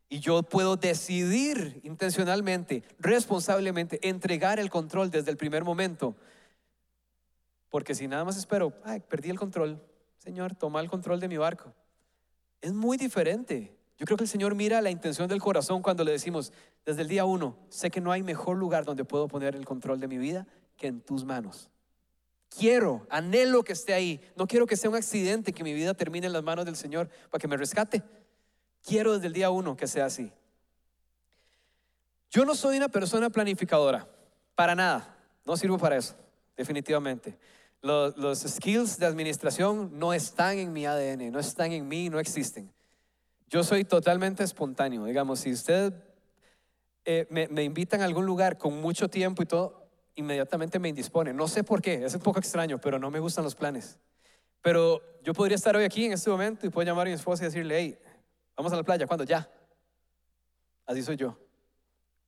Y 0.08 0.18
yo 0.18 0.42
puedo 0.42 0.74
decidir 0.74 1.80
intencionalmente, 1.84 2.82
responsablemente, 2.98 4.08
entregar 4.08 4.58
el 4.58 4.70
control 4.70 5.12
desde 5.12 5.30
el 5.30 5.36
primer 5.36 5.62
momento 5.62 6.16
porque 7.72 7.94
si 7.94 8.06
nada 8.06 8.22
más 8.22 8.36
espero, 8.36 8.74
ay, 8.84 9.00
perdí 9.00 9.30
el 9.30 9.38
control, 9.38 9.82
Señor, 10.18 10.54
toma 10.54 10.78
el 10.82 10.90
control 10.90 11.20
de 11.20 11.26
mi 11.26 11.38
barco. 11.38 11.72
Es 12.60 12.74
muy 12.74 12.98
diferente. 12.98 13.74
Yo 13.96 14.04
creo 14.04 14.18
que 14.18 14.24
el 14.24 14.28
Señor 14.28 14.54
mira 14.54 14.82
la 14.82 14.90
intención 14.90 15.26
del 15.26 15.40
corazón 15.40 15.80
cuando 15.80 16.04
le 16.04 16.12
decimos, 16.12 16.52
desde 16.84 17.00
el 17.00 17.08
día 17.08 17.24
uno, 17.24 17.56
sé 17.70 17.90
que 17.90 18.02
no 18.02 18.12
hay 18.12 18.22
mejor 18.22 18.58
lugar 18.58 18.84
donde 18.84 19.06
puedo 19.06 19.26
poner 19.26 19.56
el 19.56 19.64
control 19.64 20.00
de 20.00 20.06
mi 20.06 20.18
vida 20.18 20.46
que 20.76 20.86
en 20.86 21.00
tus 21.00 21.24
manos. 21.24 21.70
Quiero, 22.58 23.06
anhelo 23.08 23.62
que 23.62 23.72
esté 23.72 23.94
ahí. 23.94 24.20
No 24.36 24.46
quiero 24.46 24.66
que 24.66 24.76
sea 24.76 24.90
un 24.90 24.96
accidente, 24.96 25.52
que 25.52 25.64
mi 25.64 25.72
vida 25.72 25.94
termine 25.94 26.26
en 26.26 26.32
las 26.32 26.42
manos 26.42 26.64
del 26.64 26.76
Señor 26.76 27.08
para 27.30 27.40
que 27.40 27.48
me 27.48 27.56
rescate. 27.56 28.02
Quiero 28.84 29.14
desde 29.14 29.28
el 29.28 29.32
día 29.32 29.50
uno 29.50 29.76
que 29.76 29.86
sea 29.86 30.06
así. 30.06 30.30
Yo 32.30 32.44
no 32.44 32.54
soy 32.54 32.76
una 32.76 32.88
persona 32.88 33.30
planificadora, 33.30 34.08
para 34.54 34.74
nada. 34.74 35.16
No 35.44 35.56
sirvo 35.56 35.78
para 35.78 35.96
eso, 35.96 36.14
definitivamente. 36.56 37.38
Los, 37.80 38.40
skills 38.40 38.98
de 38.98 39.06
administración 39.06 39.98
no 39.98 40.12
están 40.12 40.58
en 40.58 40.72
mi 40.72 40.86
ADN, 40.86 41.32
no 41.32 41.40
están 41.40 41.72
en 41.72 41.88
mí, 41.88 42.08
no 42.10 42.20
existen. 42.20 42.72
Yo 43.48 43.64
soy 43.64 43.84
totalmente 43.84 44.44
espontáneo. 44.44 45.04
Digamos, 45.04 45.40
si 45.40 45.52
usted 45.52 45.92
eh, 47.04 47.26
me, 47.28 47.48
me 47.48 47.64
invitan 47.64 48.00
a 48.02 48.04
algún 48.04 48.24
lugar 48.24 48.56
con 48.56 48.80
mucho 48.80 49.08
tiempo 49.08 49.42
y 49.42 49.46
todo, 49.46 49.81
inmediatamente 50.14 50.78
me 50.78 50.88
indispone. 50.88 51.32
No 51.32 51.48
sé 51.48 51.64
por 51.64 51.80
qué, 51.80 52.04
es 52.04 52.14
un 52.14 52.20
poco 52.20 52.38
extraño, 52.38 52.80
pero 52.80 52.98
no 52.98 53.10
me 53.10 53.18
gustan 53.18 53.44
los 53.44 53.54
planes. 53.54 53.98
Pero 54.60 55.00
yo 55.22 55.34
podría 55.34 55.56
estar 55.56 55.76
hoy 55.76 55.84
aquí 55.84 56.04
en 56.04 56.12
este 56.12 56.30
momento 56.30 56.66
y 56.66 56.70
puedo 56.70 56.86
llamar 56.86 57.06
a 57.06 57.10
mi 57.10 57.14
esposa 57.14 57.44
y 57.44 57.46
decirle, 57.46 57.78
hey, 57.78 57.98
vamos 58.56 58.72
a 58.72 58.76
la 58.76 58.82
playa, 58.82 59.06
¿cuándo? 59.06 59.24
Ya. 59.24 59.50
Así 60.86 61.02
soy 61.02 61.16
yo, 61.16 61.36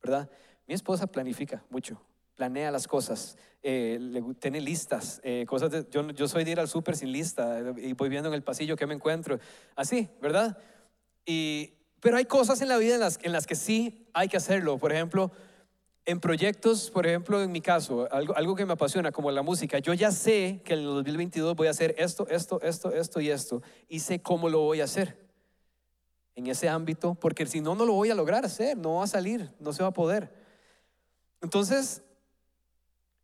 ¿verdad? 0.01 0.29
Mi 0.67 0.73
esposa 0.73 1.07
planifica 1.07 1.63
mucho 1.69 2.01
planea 2.35 2.69
las 2.69 2.87
cosas, 2.87 3.37
eh, 3.63 3.99
tiene 4.39 4.61
listas, 4.61 5.21
eh, 5.23 5.45
cosas 5.47 5.87
yo, 5.89 6.09
yo, 6.11 6.27
soy 6.27 6.43
de 6.43 6.51
ir 6.51 6.59
al 6.59 6.67
súper 6.67 6.95
sin 6.95 7.11
lista 7.11 7.59
y 7.77 7.93
voy 7.93 8.09
viendo 8.09 8.29
en 8.29 8.35
el 8.35 8.43
pasillo 8.43 8.75
qué 8.75 8.85
me 8.85 8.93
encuentro, 8.93 9.39
así, 9.75 10.09
¿verdad? 10.21 10.57
Y, 11.25 11.73
Pero 12.01 12.17
hay 12.17 12.25
cosas 12.25 12.61
en 12.61 12.67
la 12.67 12.77
vida 12.77 12.95
en 12.95 12.99
las, 12.99 13.19
en 13.23 13.31
las 13.31 13.47
que 13.47 13.55
sí 13.55 14.07
hay 14.13 14.27
que 14.27 14.37
hacerlo. 14.37 14.77
Por 14.77 14.91
ejemplo, 14.91 15.31
en 16.05 16.19
proyectos, 16.19 16.91
por 16.91 17.07
ejemplo, 17.07 17.41
en 17.41 17.51
mi 17.51 17.61
caso, 17.61 18.07
algo, 18.11 18.35
algo 18.35 18.55
que 18.55 18.65
me 18.65 18.73
apasiona, 18.73 19.11
como 19.11 19.31
la 19.31 19.41
música, 19.41 19.79
yo 19.79 19.93
ya 19.93 20.11
sé 20.11 20.61
que 20.63 20.73
en 20.73 20.79
el 20.79 20.85
2022 20.85 21.55
voy 21.55 21.67
a 21.67 21.71
hacer 21.71 21.95
esto, 21.97 22.27
esto, 22.29 22.61
esto, 22.61 22.91
esto 22.93 23.21
y 23.21 23.29
esto, 23.29 23.61
y 23.89 23.99
sé 23.99 24.21
cómo 24.21 24.49
lo 24.49 24.61
voy 24.61 24.81
a 24.81 24.83
hacer 24.83 25.25
en 26.35 26.47
ese 26.47 26.69
ámbito, 26.69 27.15
porque 27.15 27.45
si 27.45 27.61
no, 27.61 27.75
no 27.75 27.85
lo 27.85 27.93
voy 27.93 28.11
a 28.11 28.15
lograr 28.15 28.45
hacer, 28.45 28.77
no 28.77 28.95
va 28.95 29.05
a 29.05 29.07
salir, 29.07 29.51
no 29.59 29.73
se 29.73 29.81
va 29.81 29.89
a 29.89 29.93
poder. 29.93 30.31
Entonces, 31.41 32.03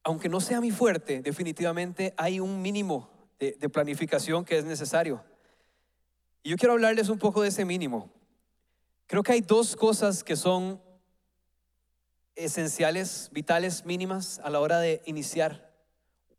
aunque 0.04 0.30
no 0.30 0.40
sea 0.40 0.62
mi 0.62 0.72
fuerte, 0.72 1.22
definitivamente 1.22 2.14
hay 2.18 2.40
un 2.40 2.62
mínimo 2.62 3.10
de, 3.40 3.70
planificación 3.70 4.46
que 4.46 4.58
es 4.58 4.66
necesario. 4.66 5.24
Y 6.44 6.50
yo 6.50 6.58
quiero 6.58 6.74
hablarles 6.74 7.10
un 7.10 7.20
poco 7.20 7.42
de 7.42 7.50
ese 7.50 7.66
mínimo. 7.66 8.12
Creo 9.08 9.24
que 9.24 9.34
hay 9.34 9.42
dos 9.42 9.76
cosas 9.76 10.24
que 10.24 10.36
son 10.36 10.82
esenciales, 12.44 13.30
vitales, 13.32 13.86
mínimas 13.86 14.40
a 14.44 14.50
la 14.50 14.60
hora 14.60 14.80
de 14.80 15.02
iniciar 15.06 15.72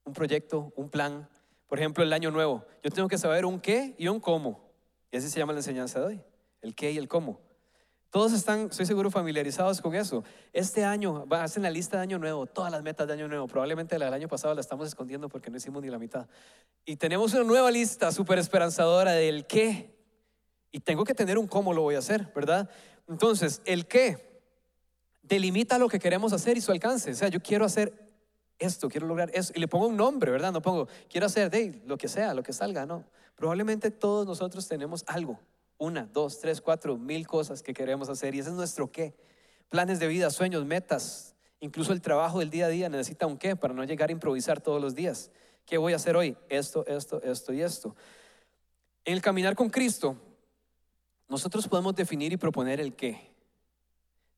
un 0.04 0.12
proyecto, 0.12 0.73
un 0.76 0.88
plan. 0.88 1.28
Por 1.66 1.78
ejemplo, 1.78 2.04
el 2.04 2.12
año 2.12 2.30
nuevo. 2.30 2.64
Yo 2.82 2.90
tengo 2.90 3.09
que 3.09 3.18
saber 3.18 3.44
un 3.44 3.61
qué 3.61 3.94
y 3.99 4.09
un 4.09 4.21
cómo. 4.21 4.73
Y 5.11 5.16
así 5.16 5.28
se 5.28 5.38
llama 5.38 5.52
la 5.52 5.61
enseñanza 5.61 6.00
de 6.00 6.06
hoy. 6.06 6.21
El 6.61 6.75
qué 6.75 6.92
y 6.92 6.99
el 6.99 7.09
cómo. 7.09 7.40
Todos 8.11 8.35
están, 8.35 8.68
estoy 8.71 8.85
seguro, 8.85 9.11
familiarizados 9.11 9.80
con 9.80 9.94
eso. 9.94 10.23
Este 10.52 10.85
año, 10.85 11.25
hacen 11.30 11.62
la 11.62 11.71
lista 11.71 11.97
de 11.97 12.02
año 12.02 12.18
nuevo, 12.18 12.44
todas 12.47 12.71
las 12.71 12.82
metas 12.82 13.06
de 13.06 13.14
año 13.14 13.26
nuevo. 13.26 13.47
Probablemente 13.47 13.99
la 13.99 14.04
del 14.06 14.14
año 14.14 14.28
pasado 14.28 14.54
la 14.54 14.61
estamos 14.61 14.87
escondiendo 14.87 15.30
porque 15.30 15.50
no 15.50 15.56
hicimos 15.56 15.82
ni 15.82 15.88
la 15.88 15.99
mitad. 15.99 16.26
Y 16.85 16.97
tenemos 16.97 17.32
una 17.32 17.44
nueva 17.44 17.71
lista 17.71 18.12
súper 18.12 18.38
esperanzadora 18.38 19.12
del 19.12 19.47
qué. 19.47 19.97
Y 20.71 20.80
tengo 20.80 21.04
que 21.04 21.14
tener 21.14 21.38
un 21.38 21.47
cómo 21.47 21.73
lo 21.73 21.82
voy 21.82 21.94
a 21.94 22.00
hacer, 22.00 22.30
¿verdad? 22.35 22.68
Entonces, 23.09 23.62
el 23.64 23.87
qué 23.87 24.31
delimita 25.23 25.79
lo 25.79 25.88
que 25.88 25.99
queremos 25.99 26.33
hacer 26.33 26.57
y 26.57 26.61
su 26.61 26.73
alcance. 26.73 27.12
O 27.12 27.14
sea, 27.14 27.29
yo 27.29 27.41
quiero 27.41 27.64
hacer 27.64 28.11
esto, 28.59 28.88
quiero 28.88 29.07
lograr 29.07 29.31
eso. 29.35 29.52
Y 29.57 29.61
le 29.61 29.69
pongo 29.69 29.87
un 29.87 29.97
nombre, 29.97 30.31
¿verdad? 30.31 30.52
No 30.52 30.62
pongo, 30.62 30.88
quiero 31.09 31.26
hacer 31.26 31.50
de 31.50 31.83
lo 31.87 31.97
que 31.97 32.09
sea, 32.09 32.35
lo 32.35 32.43
que 32.43 32.52
salga, 32.52 32.87
no. 32.87 33.05
Probablemente 33.37 33.91
todos 33.91 34.26
nosotros 34.26 34.69
tenemos 34.69 35.05
algo 35.07 35.38
una, 35.83 36.09
dos, 36.12 36.38
tres, 36.38 36.61
cuatro, 36.61 36.97
mil 36.97 37.26
cosas 37.26 37.61
que 37.61 37.75
queremos 37.75 38.09
hacer 38.09 38.37
y 38.37 38.38
ese 38.38 38.50
es 38.50 38.55
nuestro 38.55 38.93
qué. 38.93 39.17
Planes 39.69 39.99
de 39.99 40.07
vida, 40.07 40.31
sueños, 40.31 40.64
metas, 40.64 41.35
incluso 41.59 41.93
el 41.93 42.00
trabajo 42.00 42.38
del 42.38 42.50
día 42.50 42.67
a 42.67 42.69
día 42.69 42.88
necesita 42.88 43.26
un 43.26 43.37
qué 43.37 43.57
para 43.57 43.75
no 43.75 43.83
llegar 43.83 44.09
a 44.09 44.12
improvisar 44.12 44.61
todos 44.61 44.81
los 44.81 44.95
días. 44.95 45.33
¿Qué 45.67 45.79
voy 45.79 45.93
a 45.93 45.97
hacer 45.97 46.14
hoy? 46.14 46.37
Esto, 46.49 46.87
esto, 46.87 47.21
esto 47.23 47.52
y 47.52 47.62
esto. 47.62 47.97
En 49.05 49.14
el 49.14 49.23
caminar 49.23 49.57
con 49.57 49.71
Cristo, 49.71 50.17
nosotros 51.29 51.67
podemos 51.67 51.97
definir 51.97 52.33
y 52.33 52.37
proponer 52.37 52.81
el 52.81 52.95
qué. 52.95 53.31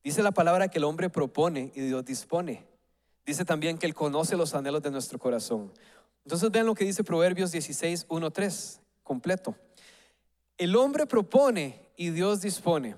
Dice 0.05 0.21
la 0.21 0.31
palabra 0.31 0.67
que 0.67 0.77
el 0.77 0.83
hombre 0.83 1.09
propone 1.09 1.71
y 1.73 1.81
Dios 1.81 2.05
dispone. 2.05 2.63
Dice 3.25 3.43
también 3.43 3.79
que 3.79 3.87
Él 3.87 3.95
conoce 3.95 4.37
los 4.37 4.53
anhelos 4.53 4.83
de 4.83 4.91
nuestro 4.91 5.17
corazón. 5.17 5.73
Entonces 6.23 6.51
vean 6.51 6.67
lo 6.67 6.75
que 6.75 6.85
dice 6.85 7.03
Proverbios 7.03 7.51
16, 7.51 8.05
1, 8.07 8.29
3, 8.29 8.81
completo. 9.01 9.55
El 10.59 10.75
hombre 10.75 11.07
propone 11.07 11.89
y 11.97 12.11
Dios 12.11 12.41
dispone. 12.41 12.95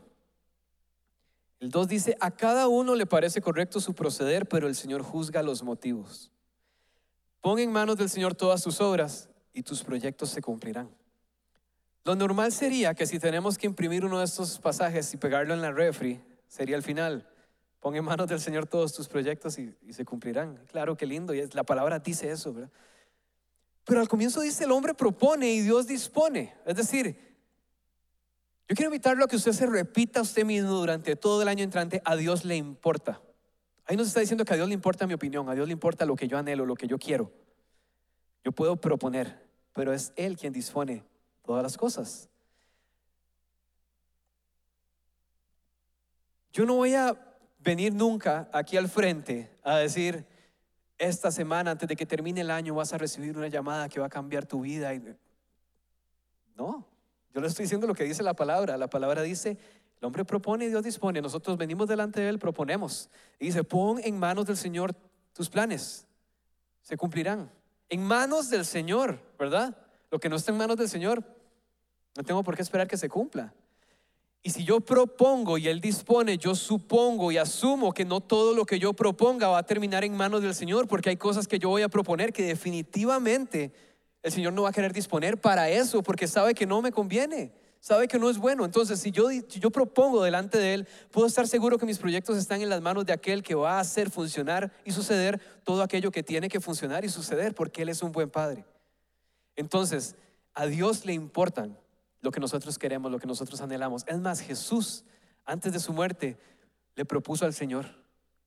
El 1.62 1.72
2 1.72 1.88
dice, 1.88 2.18
a 2.20 2.30
cada 2.30 2.68
uno 2.68 2.94
le 2.94 3.06
parece 3.06 3.40
correcto 3.40 3.80
su 3.80 3.96
proceder, 3.96 4.46
pero 4.46 4.68
el 4.68 4.76
Señor 4.76 5.02
juzga 5.02 5.42
los 5.44 5.64
motivos. 5.64 6.30
Pon 7.40 7.58
en 7.60 7.72
manos 7.72 7.96
del 7.96 8.10
Señor 8.10 8.36
todas 8.36 8.62
tus 8.64 8.82
obras 8.82 9.30
y 9.54 9.64
tus 9.64 9.82
proyectos 9.82 10.30
se 10.30 10.42
cumplirán. 10.42 10.90
Lo 12.04 12.18
normal 12.18 12.52
sería 12.52 12.94
que 12.94 13.08
si 13.08 13.18
tenemos 13.18 13.58
que 13.58 13.66
imprimir 13.66 14.04
uno 14.04 14.20
de 14.20 14.26
estos 14.26 14.60
pasajes 14.60 15.14
y 15.14 15.18
pegarlo 15.18 15.54
en 15.54 15.62
la 15.62 15.72
refri, 15.72 16.22
sería 16.48 16.76
el 16.76 16.84
final. 16.84 17.28
Pon 17.80 17.96
en 17.96 18.04
manos 18.04 18.28
del 18.28 18.40
Señor 18.40 18.66
todos 18.66 18.94
tus 18.94 19.08
proyectos 19.08 19.58
y, 19.60 19.76
se 19.92 20.06
cumplirán. 20.06 20.58
Claro, 20.68 20.98
qué 20.98 21.06
lindo. 21.06 21.34
Y 21.34 21.48
la 21.54 21.64
palabra 21.64 22.00
dice 22.00 22.32
eso, 22.32 22.54
¿verdad? 22.54 22.72
Pero 23.86 24.02
al 24.02 24.08
comienzo 24.08 24.42
dice 24.42 24.66
el 24.66 24.72
hombre 24.72 24.94
propone 24.94 25.50
y 25.50 25.62
Dios 25.62 25.88
dispone. 25.88 26.56
Es 26.66 26.76
decir, 26.76 27.18
yo 28.68 28.76
quiero 28.76 28.90
invitarlo 28.90 29.24
a 29.24 29.28
que 29.28 29.38
usted 29.38 29.54
se 29.54 29.66
repita 29.66 30.20
a 30.20 30.24
usted 30.24 30.44
mismo 30.44 30.72
durante 30.72 31.16
todo 31.16 31.42
el 31.42 31.48
año 31.48 31.64
entrante, 31.64 32.02
a 32.04 32.18
Dios 32.18 32.44
le 32.44 32.58
importa. 32.58 33.22
Ahí 33.86 33.96
nos 33.96 34.08
está 34.08 34.20
diciendo 34.20 34.44
que 34.44 34.52
a 34.52 34.58
Dios 34.58 34.68
le 34.68 34.74
importa 34.74 35.08
mi 35.08 35.14
opinión, 35.14 35.48
a 35.48 35.56
Dios 35.56 35.68
le 35.68 35.72
importa 35.72 36.06
lo 36.06 36.18
que 36.18 36.28
yo 36.28 36.38
anhelo, 36.38 36.66
lo 36.66 36.76
que 36.76 36.88
yo 36.88 36.98
quiero. 36.98 37.32
Yo 38.44 38.52
puedo 38.52 38.76
proponer, 38.76 39.48
pero 39.74 39.94
es 39.94 40.12
Él 40.18 40.36
quien 40.36 40.52
dispone 40.52 41.06
todas 41.44 41.64
las 41.64 41.78
cosas. 41.78 42.30
Yo 46.54 46.66
no 46.66 46.76
voy 46.76 46.94
a 46.96 47.16
venir 47.60 47.94
nunca 47.94 48.50
aquí 48.52 48.78
al 48.78 48.90
frente 48.90 49.52
a 49.64 49.78
decir, 49.78 50.26
esta 50.98 51.32
semana 51.32 51.72
antes 51.72 51.88
de 51.88 51.96
que 51.96 52.06
termine 52.06 52.42
el 52.42 52.52
año 52.52 52.76
vas 52.76 52.94
a 52.94 52.98
recibir 52.98 53.38
una 53.38 53.48
llamada 53.48 53.90
que 53.90 54.00
va 54.00 54.08
a 54.08 54.10
cambiar 54.10 54.46
tu 54.46 54.62
vida. 54.62 54.92
No, 56.56 56.88
yo 57.34 57.42
le 57.42 57.48
estoy 57.48 57.64
diciendo 57.64 57.86
lo 57.86 57.94
que 57.94 58.04
dice 58.04 58.24
la 58.24 58.34
palabra. 58.34 58.78
La 58.78 58.90
palabra 58.90 59.22
dice, 59.22 59.58
el 60.00 60.06
hombre 60.06 60.26
propone 60.26 60.66
y 60.66 60.70
Dios 60.70 60.84
dispone. 60.84 61.22
Nosotros 61.22 61.58
venimos 61.58 61.88
delante 61.88 62.22
de 62.22 62.30
Él, 62.30 62.40
proponemos. 62.40 63.10
Y 63.40 63.48
dice, 63.48 63.64
pon 63.64 64.00
en 64.04 64.18
manos 64.18 64.48
del 64.48 64.58
Señor 64.58 64.96
tus 65.34 65.50
planes. 65.50 66.08
Se 66.82 66.98
cumplirán. 66.98 67.52
En 67.90 68.04
manos 68.04 68.50
del 68.50 68.66
Señor, 68.66 69.20
¿verdad? 69.38 69.78
Lo 70.10 70.20
que 70.20 70.30
no 70.30 70.36
está 70.36 70.52
en 70.52 70.58
manos 70.58 70.78
del 70.78 70.90
Señor, 70.90 71.24
no 72.16 72.24
tengo 72.24 72.44
por 72.44 72.56
qué 72.56 72.62
esperar 72.62 72.88
que 72.88 72.98
se 72.98 73.08
cumpla. 73.08 73.54
Y 74.44 74.52
si 74.52 74.64
yo 74.64 74.80
propongo 74.80 75.58
y 75.58 75.68
Él 75.68 75.82
dispone, 75.82 76.38
yo 76.38 76.56
supongo 76.56 77.32
y 77.32 77.38
asumo 77.38 77.94
que 77.94 78.06
no 78.06 78.22
todo 78.22 78.54
lo 78.54 78.66
que 78.66 78.80
yo 78.80 78.94
proponga 78.94 79.50
va 79.50 79.60
a 79.60 79.66
terminar 79.66 80.04
en 80.04 80.16
manos 80.16 80.42
del 80.42 80.56
Señor, 80.56 80.88
porque 80.88 81.10
hay 81.10 81.18
cosas 81.18 81.48
que 81.48 81.60
yo 81.60 81.70
voy 81.70 81.82
a 81.82 81.90
proponer 81.90 82.32
que 82.32 82.44
definitivamente 82.44 83.74
el 84.24 84.32
Señor 84.32 84.54
no 84.54 84.64
va 84.64 84.70
a 84.70 84.74
querer 84.74 84.94
disponer 84.94 85.40
para 85.40 85.70
eso 85.70 86.02
porque 86.02 86.28
sabe 86.28 86.54
que 86.54 86.66
no 86.66 86.82
me 86.82 86.92
conviene, 86.92 87.52
sabe 87.80 88.08
que 88.08 88.20
no 88.20 88.30
es 88.30 88.38
bueno. 88.38 88.66
Entonces, 88.66 89.00
si 89.00 89.12
yo, 89.12 89.30
yo 89.32 89.72
propongo 89.72 90.24
delante 90.24 90.58
de 90.58 90.74
Él, 90.76 90.88
puedo 91.12 91.28
estar 91.28 91.48
seguro 91.48 91.78
que 91.78 91.86
mis 91.86 91.98
proyectos 91.98 92.38
están 92.38 92.62
en 92.62 92.70
las 92.70 92.82
manos 92.82 93.06
de 93.06 93.14
aquel 93.14 93.44
que 93.44 93.56
va 93.56 93.78
a 93.78 93.80
hacer 93.80 94.10
funcionar 94.10 94.72
y 94.86 94.92
suceder 94.92 95.40
todo 95.64 95.82
aquello 95.82 96.12
que 96.12 96.24
tiene 96.24 96.50
que 96.50 96.60
funcionar 96.60 97.04
y 97.06 97.10
suceder 97.10 97.54
porque 97.54 97.82
Él 97.82 97.90
es 97.90 98.02
un 98.02 98.12
buen 98.12 98.30
Padre. 98.30 98.66
Entonces, 99.56 100.16
a 100.54 100.66
Dios 100.68 101.06
le 101.06 101.14
importan 101.14 101.78
lo 102.28 102.32
que 102.32 102.42
nosotros 102.42 102.78
queremos, 102.78 103.10
lo 103.10 103.20
que 103.20 103.26
nosotros 103.26 103.62
anhelamos. 103.62 104.04
Es 104.06 104.20
más, 104.20 104.42
Jesús, 104.42 105.06
antes 105.46 105.72
de 105.72 105.80
su 105.80 105.94
muerte, 105.94 106.38
le 106.94 107.06
propuso 107.06 107.46
al 107.46 107.54
Señor 107.54 107.86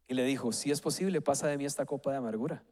y 0.06 0.12
le 0.12 0.22
dijo, 0.24 0.52
si 0.52 0.70
es 0.70 0.82
posible, 0.82 1.22
pasa 1.22 1.46
de 1.46 1.56
mí 1.56 1.64
esta 1.64 1.86
copa 1.86 2.10
de 2.10 2.18
amargura. 2.18 2.62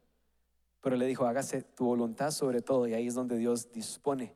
Pero 0.83 0.97
le 0.97 1.07
dijo, 1.07 1.25
hágase 1.25 1.63
tu 1.63 1.87
voluntad 1.87 2.31
sobre 2.31 2.61
todo. 2.61 2.87
Y 2.87 2.93
ahí 2.93 3.07
es 3.07 3.15
donde 3.15 3.39
Dios 3.39 3.73
dispone. 3.73 4.35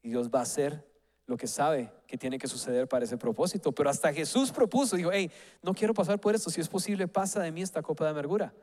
Y 0.00 0.10
Dios 0.10 0.30
va 0.30 0.38
a 0.38 0.42
hacer 0.42 0.86
lo 1.26 1.36
que 1.36 1.48
sabe 1.48 1.92
que 2.06 2.16
tiene 2.16 2.38
que 2.38 2.46
suceder 2.46 2.86
para 2.86 3.04
ese 3.04 3.16
propósito. 3.16 3.72
Pero 3.72 3.90
hasta 3.90 4.12
Jesús 4.12 4.52
propuso, 4.52 4.94
dijo, 4.94 5.10
hey, 5.12 5.28
no 5.60 5.74
quiero 5.74 5.92
pasar 5.92 6.20
por 6.20 6.36
esto. 6.36 6.50
Si 6.50 6.60
es 6.60 6.68
posible, 6.68 7.08
pasa 7.08 7.42
de 7.42 7.50
mí 7.50 7.62
esta 7.62 7.82
copa 7.82 8.04
de 8.04 8.10
amargura. 8.10 8.54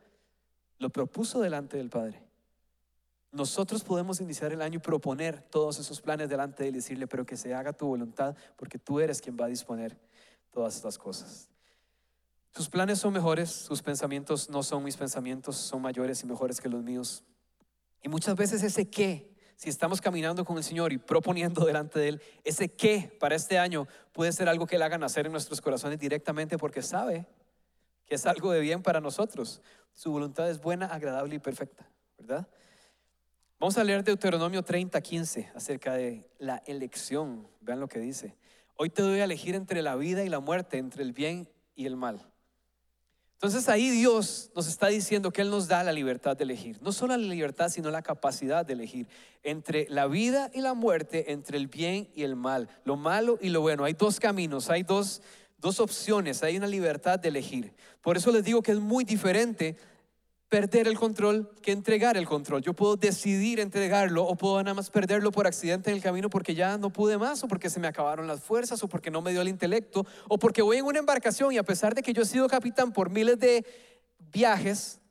Lo 0.80 0.90
propuso 0.90 1.42
delante 1.42 1.76
del 1.76 1.90
Padre. 1.90 2.23
Nosotros 3.34 3.84
podemos 3.84 4.22
iniciar 4.22 4.54
el 4.54 4.62
año 4.62 4.78
y 4.78 4.80
proponer 4.80 5.42
todos 5.50 5.80
esos 5.80 6.00
planes 6.00 6.30
delante 6.30 6.62
de 6.62 6.70
él 6.70 6.76
y 6.76 6.78
decirle, 6.78 7.08
pero 7.08 7.26
que 7.26 7.36
se 7.36 7.52
haga 7.56 7.74
tu 7.74 7.88
voluntad, 7.88 8.36
porque 8.56 8.78
tú 8.78 9.00
eres 9.00 9.20
quien 9.20 9.36
va 9.36 9.46
a 9.46 9.48
disponer 9.48 9.98
todas 10.52 10.76
estas 10.76 11.00
cosas. 11.00 11.50
Sus 12.56 12.70
planes 12.70 13.00
son 13.00 13.12
mejores, 13.12 13.50
sus 13.50 13.82
pensamientos 13.82 14.52
no 14.52 14.62
son 14.62 14.84
mis 14.84 14.96
pensamientos, 14.98 15.56
son 15.56 15.82
mayores 15.82 16.22
y 16.22 16.28
mejores 16.28 16.62
que 16.62 16.70
los 16.70 16.84
míos. 16.84 17.24
Y 18.04 18.08
muchas 18.08 18.36
veces 18.36 18.62
ese 18.62 18.88
qué, 18.88 19.36
si 19.56 19.68
estamos 19.68 20.00
caminando 20.00 20.46
con 20.46 20.58
el 20.58 20.64
Señor 20.64 20.94
y 20.94 21.00
proponiendo 21.00 21.66
delante 21.66 21.98
de 21.98 22.10
Él, 22.10 22.22
ese 22.44 22.70
qué 22.70 23.18
para 23.20 23.34
este 23.34 23.58
año 23.58 23.88
puede 24.12 24.32
ser 24.32 24.48
algo 24.48 24.68
que 24.68 24.76
Él 24.76 24.84
haga 24.84 25.00
nacer 25.00 25.26
en 25.26 25.32
nuestros 25.32 25.60
corazones 25.60 25.98
directamente 25.98 26.60
porque 26.60 26.84
sabe 26.84 27.26
que 28.06 28.14
es 28.14 28.28
algo 28.28 28.52
de 28.52 28.60
bien 28.60 28.84
para 28.84 29.02
nosotros. 29.02 29.60
Su 29.96 30.12
voluntad 30.12 30.48
es 30.52 30.62
buena, 30.62 30.86
agradable 30.86 31.34
y 31.34 31.40
perfecta, 31.40 31.90
¿verdad? 32.20 32.48
Vamos 33.64 33.78
a 33.78 33.84
leer 33.86 34.04
Deuteronomio 34.04 34.62
30, 34.62 35.00
15 35.00 35.52
acerca 35.56 35.94
de 35.94 36.30
la 36.38 36.62
elección. 36.66 37.48
Vean 37.62 37.80
lo 37.80 37.88
que 37.88 37.98
dice. 37.98 38.36
Hoy 38.76 38.90
te 38.90 39.02
doy 39.02 39.22
a 39.22 39.24
elegir 39.24 39.56
entre 39.56 39.82
la 39.82 39.96
vida 39.96 40.26
y 40.26 40.28
la 40.28 40.42
muerte, 40.42 40.80
entre 40.80 41.02
el 41.02 41.14
bien 41.14 41.48
y 41.74 41.86
el 41.86 41.96
mal. 41.96 42.30
Entonces 43.36 43.70
ahí 43.70 43.90
Dios 43.90 44.52
nos 44.54 44.68
está 44.68 44.88
diciendo 44.88 45.32
que 45.32 45.44
Él 45.44 45.50
nos 45.50 45.70
da 45.70 45.82
la 45.82 45.94
libertad 45.94 46.36
de 46.36 46.44
elegir. 46.44 46.78
No 46.82 46.92
solo 46.92 47.16
la 47.16 47.26
libertad, 47.26 47.70
sino 47.70 47.90
la 47.90 48.02
capacidad 48.02 48.66
de 48.66 48.74
elegir 48.74 49.08
entre 49.44 49.88
la 49.88 50.08
vida 50.08 50.52
y 50.54 50.60
la 50.60 50.74
muerte, 50.74 51.32
entre 51.32 51.58
el 51.58 51.68
bien 51.68 52.10
y 52.14 52.24
el 52.24 52.36
mal, 52.36 52.68
lo 52.84 52.98
malo 52.98 53.40
y 53.40 53.48
lo 53.48 53.62
bueno. 53.62 53.86
Hay 53.86 53.94
dos 53.94 54.20
caminos, 54.20 54.70
hay 54.70 54.84
dos, 54.84 55.22
dos 55.58 55.80
opciones, 55.80 56.44
hay 56.44 56.58
una 56.58 56.68
libertad 56.68 57.18
de 57.18 57.30
elegir. 57.30 57.74
Por 58.02 58.18
eso 58.18 58.30
les 58.30 58.44
digo 58.44 58.62
que 58.62 58.74
es 58.74 58.80
muy 58.80 59.06
diferente 59.06 59.78
perder 60.54 60.88
el 60.88 61.00
control 61.00 61.50
que 61.64 61.72
entregar 61.72 62.16
el 62.16 62.28
control. 62.28 62.62
Yo 62.62 62.76
puedo 62.76 62.96
decidir 62.96 63.60
entregarlo 63.60 64.24
o 64.24 64.36
puedo 64.36 64.62
nada 64.62 64.76
más 64.76 64.92
perderlo 64.92 65.32
por 65.32 65.48
accidente 65.48 65.90
en 65.90 65.96
el 65.96 66.04
camino 66.04 66.30
porque 66.30 66.54
ya 66.54 66.78
no 66.78 66.92
pude 66.92 67.18
más 67.18 67.44
o 67.44 67.48
porque 67.48 67.72
se 67.72 67.80
me 67.80 67.88
acabaron 67.88 68.28
las 68.28 68.44
fuerzas 68.44 68.84
o 68.84 68.88
porque 68.88 69.10
no 69.10 69.24
me 69.24 69.32
dio 69.32 69.42
el 69.42 69.48
intelecto 69.48 70.06
o 70.30 70.38
porque 70.38 70.62
voy 70.62 70.78
en 70.78 70.86
una 70.86 71.00
embarcación 71.00 71.54
y 71.54 71.58
a 71.58 71.64
pesar 71.64 71.96
de 71.96 72.04
que 72.04 72.14
yo 72.14 72.22
he 72.22 72.26
sido 72.26 72.48
capitán 72.48 72.94
por 72.94 73.10
miles 73.10 73.40
de 73.40 73.66
viajes, 74.32 75.02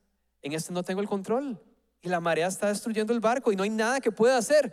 en 0.43 0.53
este 0.53 0.73
no 0.73 0.85
tengo 0.85 1.01
el 1.01 1.09
control 1.09 1.61
y 2.03 2.09
la 2.09 2.21
marea 2.21 2.47
está 2.47 2.69
destruyendo 2.69 3.13
el 3.13 3.19
barco 3.19 3.51
y 3.51 3.57
no 3.57 3.65
hay 3.65 3.71
nada 3.71 4.01
que 4.01 4.13
pueda 4.13 4.37
hacer. 4.37 4.73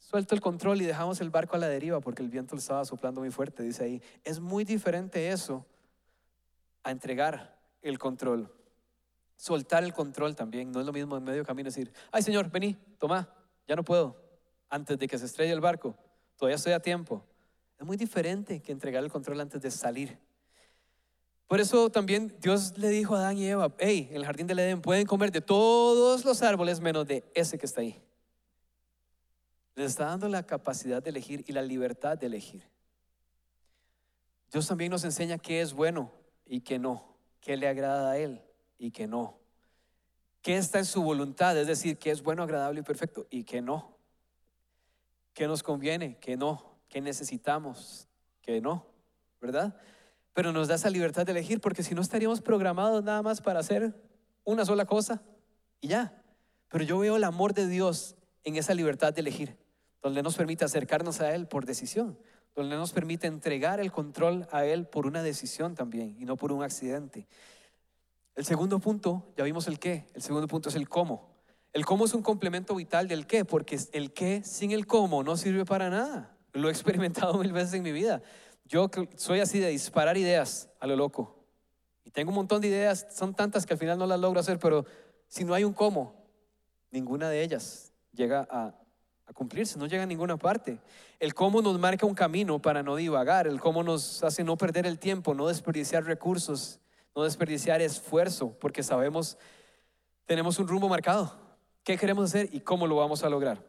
Suelto 0.00 0.34
el 0.34 0.40
control 0.40 0.82
y 0.82 0.84
dejamos 0.84 1.20
el 1.20 1.30
barco 1.30 1.54
a 1.54 1.60
la 1.60 1.68
deriva 1.68 2.00
porque 2.00 2.24
el 2.24 2.28
viento 2.28 2.56
lo 2.56 2.58
estaba 2.58 2.84
soplando 2.84 3.20
muy 3.20 3.30
fuerte, 3.30 3.62
dice 3.62 3.84
ahí. 3.84 4.02
Es 4.24 4.40
muy 4.40 4.64
diferente 4.64 5.28
eso 5.28 5.64
a 6.82 6.90
entregar 6.90 7.56
el 7.82 8.00
control. 8.00 8.50
Soltar 9.36 9.84
el 9.84 9.92
control 9.92 10.34
también, 10.34 10.72
no 10.72 10.80
es 10.80 10.86
lo 10.86 10.92
mismo 10.92 11.16
en 11.16 11.24
medio 11.24 11.44
camino 11.44 11.68
decir, 11.68 11.92
ay 12.10 12.22
Señor, 12.22 12.50
vení, 12.50 12.74
toma, 12.98 13.28
ya 13.68 13.76
no 13.76 13.84
puedo, 13.84 14.16
antes 14.70 14.98
de 14.98 15.06
que 15.06 15.18
se 15.18 15.26
estrelle 15.26 15.52
el 15.52 15.60
barco, 15.60 15.94
todavía 16.36 16.56
estoy 16.56 16.72
a 16.72 16.80
tiempo. 16.80 17.22
Es 17.78 17.84
muy 17.84 17.98
diferente 17.98 18.62
que 18.62 18.72
entregar 18.72 19.04
el 19.04 19.10
control 19.10 19.40
antes 19.40 19.60
de 19.60 19.70
salir. 19.70 20.18
Por 21.46 21.60
eso 21.60 21.90
también 21.90 22.34
Dios 22.40 22.76
le 22.78 22.88
dijo 22.88 23.14
a 23.14 23.18
Adán 23.18 23.36
y 23.36 23.46
Eva, 23.46 23.72
hey, 23.78 24.08
en 24.10 24.16
el 24.16 24.24
jardín 24.24 24.46
del 24.46 24.58
Edén 24.58 24.80
pueden 24.80 25.06
comer 25.06 25.30
de 25.30 25.42
todos 25.42 26.24
los 26.24 26.42
árboles 26.42 26.80
menos 26.80 27.06
de 27.06 27.22
ese 27.34 27.58
que 27.58 27.66
está 27.66 27.82
ahí. 27.82 28.00
Les 29.74 29.90
está 29.90 30.06
dando 30.06 30.28
la 30.28 30.44
capacidad 30.44 31.02
de 31.02 31.10
elegir 31.10 31.44
y 31.46 31.52
la 31.52 31.60
libertad 31.60 32.16
de 32.16 32.26
elegir. 32.26 32.64
Dios 34.50 34.66
también 34.66 34.90
nos 34.90 35.04
enseña 35.04 35.36
qué 35.36 35.60
es 35.60 35.74
bueno 35.74 36.10
y 36.46 36.62
qué 36.62 36.78
no, 36.78 37.04
qué 37.40 37.56
le 37.58 37.68
agrada 37.68 38.12
a 38.12 38.18
Él 38.18 38.40
y 38.78 38.90
que 38.90 39.06
no. 39.06 39.38
¿Qué 40.42 40.56
está 40.56 40.78
en 40.78 40.84
su 40.84 41.02
voluntad? 41.02 41.58
Es 41.58 41.66
decir, 41.66 41.98
qué 41.98 42.10
es 42.10 42.22
bueno, 42.22 42.42
agradable 42.42 42.80
y 42.80 42.84
perfecto 42.84 43.26
y 43.30 43.44
que 43.44 43.60
no. 43.60 43.96
¿Qué 45.34 45.46
nos 45.46 45.62
conviene? 45.62 46.18
Que 46.18 46.36
no. 46.36 46.78
¿Qué 46.88 47.00
necesitamos? 47.00 48.08
Que 48.42 48.60
no. 48.60 48.86
¿Verdad? 49.40 49.76
Pero 50.32 50.52
nos 50.52 50.68
da 50.68 50.76
esa 50.76 50.90
libertad 50.90 51.26
de 51.26 51.32
elegir 51.32 51.60
porque 51.60 51.82
si 51.82 51.94
no 51.94 52.00
estaríamos 52.00 52.40
programados 52.40 53.02
nada 53.02 53.22
más 53.22 53.40
para 53.40 53.60
hacer 53.60 53.94
una 54.44 54.64
sola 54.64 54.84
cosa 54.84 55.22
y 55.80 55.88
ya. 55.88 56.22
Pero 56.68 56.84
yo 56.84 56.98
veo 56.98 57.16
el 57.16 57.24
amor 57.24 57.54
de 57.54 57.66
Dios 57.66 58.16
en 58.44 58.56
esa 58.56 58.74
libertad 58.74 59.12
de 59.12 59.20
elegir, 59.20 59.56
donde 60.02 60.22
nos 60.22 60.36
permite 60.36 60.64
acercarnos 60.64 61.20
a 61.20 61.34
Él 61.34 61.48
por 61.48 61.66
decisión, 61.66 62.18
donde 62.54 62.76
nos 62.76 62.92
permite 62.92 63.26
entregar 63.26 63.80
el 63.80 63.92
control 63.92 64.46
a 64.52 64.64
Él 64.64 64.86
por 64.86 65.06
una 65.06 65.22
decisión 65.22 65.74
también 65.74 66.16
y 66.18 66.24
no 66.24 66.36
por 66.36 66.52
un 66.52 66.62
accidente. 66.62 67.26
El 68.36 68.44
segundo 68.44 68.78
punto, 68.78 69.32
ya 69.34 69.44
vimos 69.44 69.66
el 69.66 69.78
qué, 69.78 70.06
el 70.12 70.20
segundo 70.20 70.46
punto 70.46 70.68
es 70.68 70.74
el 70.74 70.90
cómo. 70.90 71.34
El 71.72 71.86
cómo 71.86 72.04
es 72.04 72.12
un 72.12 72.22
complemento 72.22 72.74
vital 72.74 73.08
del 73.08 73.26
qué, 73.26 73.46
porque 73.46 73.78
el 73.92 74.12
qué 74.12 74.42
sin 74.44 74.72
el 74.72 74.86
cómo 74.86 75.22
no 75.22 75.38
sirve 75.38 75.64
para 75.64 75.88
nada. 75.88 76.36
Lo 76.52 76.68
he 76.68 76.70
experimentado 76.72 77.38
mil 77.38 77.52
veces 77.52 77.74
en 77.74 77.82
mi 77.82 77.92
vida. 77.92 78.22
Yo 78.66 78.90
soy 79.16 79.40
así 79.40 79.58
de 79.58 79.68
disparar 79.68 80.18
ideas 80.18 80.68
a 80.80 80.86
lo 80.86 80.96
loco. 80.96 81.34
Y 82.04 82.10
tengo 82.10 82.30
un 82.30 82.36
montón 82.36 82.60
de 82.60 82.68
ideas, 82.68 83.06
son 83.10 83.34
tantas 83.34 83.64
que 83.64 83.72
al 83.72 83.78
final 83.78 83.98
no 83.98 84.06
las 84.06 84.20
logro 84.20 84.38
hacer, 84.38 84.58
pero 84.58 84.84
si 85.28 85.44
no 85.44 85.54
hay 85.54 85.64
un 85.64 85.72
cómo, 85.72 86.14
ninguna 86.90 87.30
de 87.30 87.42
ellas 87.42 87.92
llega 88.12 88.46
a, 88.50 88.74
cumplirse, 89.32 89.78
no 89.78 89.86
llega 89.86 90.04
a 90.04 90.06
ninguna 90.06 90.36
parte. 90.36 90.78
El 91.18 91.34
cómo 91.34 91.62
nos 91.62 91.78
marca 91.78 92.06
un 92.06 92.14
camino 92.14 92.60
para 92.60 92.82
no 92.82 92.96
divagar, 92.96 93.46
el 93.46 93.60
cómo 93.60 93.82
nos 93.82 94.22
hace 94.22 94.44
no 94.44 94.56
perder 94.56 94.86
el 94.86 94.98
tiempo, 94.98 95.34
no 95.34 95.48
desperdiciar 95.48 96.04
recursos 96.04 96.80
no 97.16 97.24
desperdiciar 97.24 97.80
esfuerzo, 97.80 98.52
porque 98.60 98.82
sabemos, 98.82 99.38
tenemos 100.26 100.58
un 100.58 100.68
rumbo 100.68 100.88
marcado. 100.88 101.34
¿Qué 101.82 101.96
queremos 101.96 102.26
hacer 102.26 102.50
y 102.52 102.60
cómo 102.60 102.86
lo 102.86 102.96
vamos 102.96 103.24
a 103.24 103.30
lograr? 103.30 103.64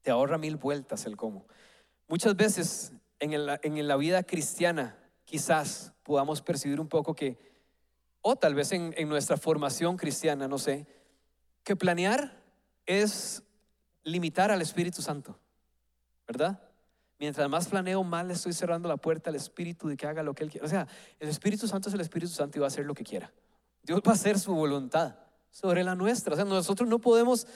Te 0.00 0.10
ahorra 0.10 0.38
mil 0.38 0.56
vueltas 0.56 1.04
el 1.04 1.16
cómo. 1.16 1.46
Muchas 2.08 2.34
veces 2.34 2.92
en, 3.18 3.34
en 3.34 3.88
la 3.88 3.96
vida 3.96 4.22
cristiana 4.22 4.98
quizás 5.24 5.92
podamos 6.02 6.40
percibir 6.40 6.80
un 6.80 6.88
poco 6.88 7.14
que, 7.14 7.38
o 8.22 8.34
tal 8.36 8.54
vez 8.54 8.72
en, 8.72 8.94
en 8.96 9.10
nuestra 9.10 9.36
formación 9.36 9.98
cristiana, 9.98 10.48
no 10.48 10.58
sé, 10.58 10.86
que 11.64 11.76
planear 11.76 12.42
es 12.86 13.42
limitar 14.04 14.50
al 14.50 14.62
Espíritu 14.62 15.02
Santo, 15.02 15.38
¿verdad? 16.26 16.62
Mientras 17.18 17.48
más 17.48 17.68
planeo, 17.68 18.02
más 18.02 18.26
le 18.26 18.32
estoy 18.32 18.52
cerrando 18.52 18.88
la 18.88 18.96
puerta 18.96 19.30
al 19.30 19.36
Espíritu 19.36 19.88
de 19.88 19.96
que 19.96 20.06
haga 20.06 20.22
lo 20.22 20.34
que 20.34 20.44
Él 20.44 20.50
quiera. 20.50 20.66
O 20.66 20.68
sea, 20.68 20.86
el 21.20 21.28
Espíritu 21.28 21.68
Santo 21.68 21.88
es 21.88 21.94
el 21.94 22.00
Espíritu 22.00 22.32
Santo 22.32 22.58
y 22.58 22.60
va 22.60 22.66
a 22.66 22.68
hacer 22.68 22.84
lo 22.84 22.94
que 22.94 23.04
quiera. 23.04 23.32
Dios 23.82 24.00
va 24.06 24.12
a 24.12 24.14
hacer 24.14 24.38
su 24.38 24.54
voluntad 24.54 25.16
sobre 25.50 25.84
la 25.84 25.94
nuestra. 25.94 26.32
O 26.32 26.36
sea, 26.36 26.44
nosotros 26.44 26.88
no 26.88 26.98
podemos, 26.98 27.46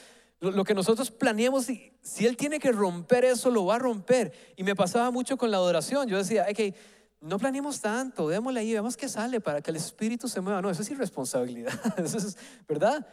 lo, 0.41 0.65
que 0.65 0.75
nosotros 0.75 1.11
planeamos, 1.11 1.67
si, 1.67 1.93
si 2.01 2.27
Él 2.27 2.37
tiene 2.37 2.61
que 2.61 2.71
romper 2.71 3.25
eso, 3.25 3.51
lo 3.51 3.67
va 3.67 3.77
a 3.77 3.79
romper. 3.79 4.33
Y 4.57 4.63
me 4.63 4.77
pasaba 4.77 5.11
mucho 5.11 5.37
con 5.37 5.51
la 5.51 5.57
adoración. 5.57 6.09
Yo 6.09 6.19
decía, 6.19 6.47
ok, 6.49 6.75
no 7.21 7.39
planeemos 7.39 7.81
tanto, 7.81 8.29
démosle 8.29 8.61
ahí, 8.61 8.73
veamos 8.73 8.97
qué 8.97 9.09
sale 9.09 9.41
para 9.41 9.61
que 9.61 9.71
el 9.71 9.77
Espíritu 9.77 10.29
se 10.29 10.41
mueva. 10.41 10.63
No, 10.63 10.71
eso 10.71 10.83
es 10.83 10.91
irresponsabilidad. 10.91 11.73
Eso 11.99 12.19
es, 12.19 12.37
¿verdad? 12.69 13.05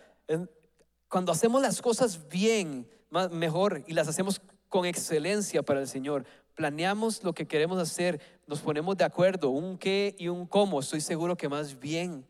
Cuando 1.08 1.32
hacemos 1.32 1.62
las 1.62 1.82
cosas 1.82 2.28
bien, 2.30 2.88
mejor, 3.32 3.84
y 3.88 3.94
las 3.94 4.08
hacemos 4.08 4.42
con 4.70 4.86
excelencia 4.86 5.64
para 5.64 5.80
el 5.80 5.88
Señor. 5.88 6.26
Planeamos 6.56 7.24
lo 7.24 7.34
que 7.34 7.48
queremos 7.48 7.78
hacer, 7.80 8.22
nos 8.48 8.62
ponemos 8.62 8.98
de 8.98 9.04
acuerdo, 9.04 9.50
un 9.50 9.78
qué 9.78 10.16
y 10.18 10.28
un 10.28 10.46
cómo. 10.46 10.80
Estoy 10.80 11.02
seguro 11.02 11.36
que 11.36 11.50
más 11.50 11.80
bien 11.80 12.26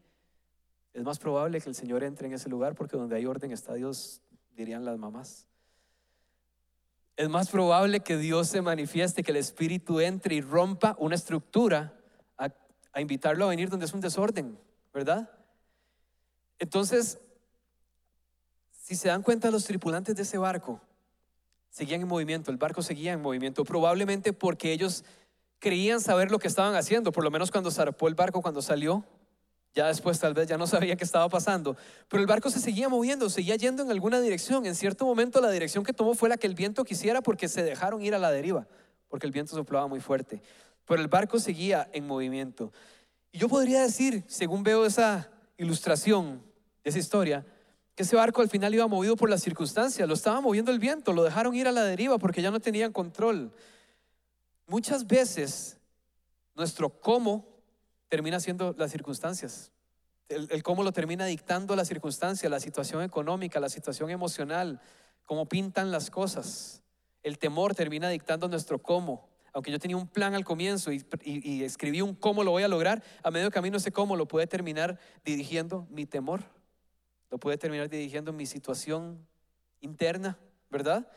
es 0.95 1.03
más 1.03 1.19
probable 1.19 1.59
que 1.59 1.67
el 1.67 1.75
Señor 1.75 2.03
entre 2.03 2.27
en 2.27 2.33
ese 2.33 2.49
lugar 2.49 2.73
porque 2.73 2.95
donde 2.95 3.17
hay 3.17 3.25
orden 3.25 3.51
está 3.51 3.73
Dios, 3.73 4.21
dirían 4.55 4.85
las 4.85 4.97
mamás. 4.97 5.45
Es 7.17 7.29
más 7.29 7.49
probable 7.49 7.99
que 7.99 8.17
Dios 8.17 8.47
se 8.47 8.61
manifieste, 8.61 9.21
que 9.21 9.31
el 9.31 9.37
Espíritu 9.37 9.99
entre 9.99 10.35
y 10.35 10.41
rompa 10.41 10.95
una 10.99 11.15
estructura 11.15 11.93
a, 12.37 12.49
invitarlo 13.01 13.45
a 13.45 13.49
venir 13.49 13.69
donde 13.69 13.85
es 13.85 13.93
un 13.93 13.99
desorden, 13.99 14.57
¿verdad? 14.93 15.29
Entonces, 16.59 17.19
si 18.71 18.95
se 18.95 19.09
dan 19.09 19.21
cuenta 19.21 19.51
los 19.51 19.65
tripulantes 19.65 20.15
de 20.15 20.23
ese 20.23 20.37
barco, 20.37 20.81
seguían 21.75 22.01
en 22.01 22.07
movimiento, 22.07 22.51
el 22.51 22.57
barco 22.57 22.81
seguía 22.81 23.11
en 23.11 23.21
movimiento, 23.21 23.65
probablemente 23.65 24.31
porque 24.31 24.71
ellos 24.71 25.03
creían 25.59 25.99
saber 25.99 26.31
lo 26.31 26.39
que 26.39 26.47
estaban 26.47 26.73
haciendo, 26.75 27.11
por 27.11 27.25
lo 27.25 27.31
menos 27.31 27.51
cuando 27.51 27.69
zarpó 27.69 28.07
el 28.07 28.15
barco, 28.15 28.41
cuando 28.41 28.61
salió, 28.61 29.03
ya 29.73 29.87
después 29.87 30.17
tal 30.17 30.33
vez 30.33 30.47
ya 30.47 30.57
no 30.57 30.67
sabía 30.73 30.95
qué 30.95 31.03
estaba 31.03 31.27
pasando, 31.27 31.75
pero 32.07 32.21
el 32.21 32.27
barco 32.27 32.49
se 32.49 32.61
seguía 32.61 32.87
moviendo, 32.87 33.29
seguía 33.29 33.57
yendo 33.57 33.83
en 33.83 33.91
alguna 33.91 34.21
dirección, 34.21 34.65
en 34.65 34.73
cierto 34.73 35.05
momento 35.05 35.41
la 35.41 35.51
dirección 35.51 35.83
que 35.83 35.91
tomó 35.91 36.13
fue 36.15 36.29
la 36.29 36.37
que 36.37 36.47
el 36.47 36.55
viento 36.55 36.85
quisiera 36.85 37.21
porque 37.21 37.49
se 37.49 37.61
dejaron 37.61 38.01
ir 38.01 38.15
a 38.15 38.19
la 38.19 38.31
deriva, 38.31 38.65
porque 39.09 39.27
el 39.27 39.33
viento 39.33 39.53
soplaba 39.53 39.87
muy 39.87 39.99
fuerte, 39.99 40.41
pero 40.85 41.01
el 41.01 41.09
barco 41.09 41.39
seguía 41.39 41.89
en 41.91 42.07
movimiento. 42.07 42.71
Y 43.33 43.39
yo 43.39 43.49
podría 43.49 43.81
decir, 43.81 44.23
según 44.27 44.63
veo 44.63 44.85
esa 44.85 45.29
ilustración 45.57 46.41
esa 46.85 46.99
historia, 46.99 47.45
que 47.95 48.03
ese 48.03 48.17
barco 48.17 48.41
al 48.41 48.49
final 48.49 48.73
iba 48.75 48.85
movido 48.87 49.15
por 49.15 49.29
las 49.29 49.41
circunstancias, 49.41 50.07
lo 50.07 50.13
estaba 50.13 50.41
moviendo 50.41 50.71
el 50.71 50.79
viento, 50.79 51.13
lo 51.13 51.23
dejaron 51.23 51.55
ir 51.55 51.67
a 51.67 51.71
la 51.71 51.83
deriva 51.83 52.17
porque 52.17 52.41
ya 52.41 52.51
no 52.51 52.59
tenían 52.59 52.91
control. 52.91 53.53
Muchas 54.67 55.07
veces 55.07 55.77
nuestro 56.55 56.89
cómo 56.89 57.47
termina 58.09 58.41
siendo 58.41 58.75
las 58.77 58.91
circunstancias. 58.91 59.71
El, 60.27 60.61
cómo 60.63 60.83
lo 60.83 60.91
termina 60.91 61.25
dictando 61.25 61.75
la 61.75 61.85
circunstancia, 61.85 62.49
la 62.49 62.59
situación 62.59 63.01
económica, 63.01 63.59
la 63.59 63.69
situación 63.69 64.09
emocional, 64.09 64.81
cómo 65.23 65.45
pintan 65.45 65.91
las 65.91 66.09
cosas. 66.09 66.81
El 67.23 67.37
temor 67.37 67.75
termina 67.75 68.09
dictando 68.09 68.49
nuestro 68.49 68.81
cómo. 68.81 69.29
Aunque 69.53 69.71
yo 69.71 69.79
tenía 69.79 69.95
un 69.95 70.07
plan 70.07 70.33
al 70.33 70.43
comienzo 70.43 70.91
y, 70.91 71.05
y 71.23 71.63
escribí 71.63 72.01
un 72.01 72.13
cómo 72.13 72.43
lo 72.43 72.51
voy 72.51 72.63
a 72.63 72.67
lograr, 72.67 73.03
a 73.23 73.31
medio 73.31 73.49
camino 73.51 73.77
ese 73.77 73.93
cómo 73.93 74.17
lo 74.17 74.27
puede 74.27 74.47
terminar 74.47 74.99
dirigiendo 75.23 75.87
mi 75.89 76.05
temor 76.05 76.43
lo 77.29 77.37
puede 77.37 77.57
terminar 77.57 77.89
dirigiendo 77.89 78.33
mi 78.33 78.45
situación 78.45 79.25
interna, 79.81 80.37
¿verdad? 80.69 81.07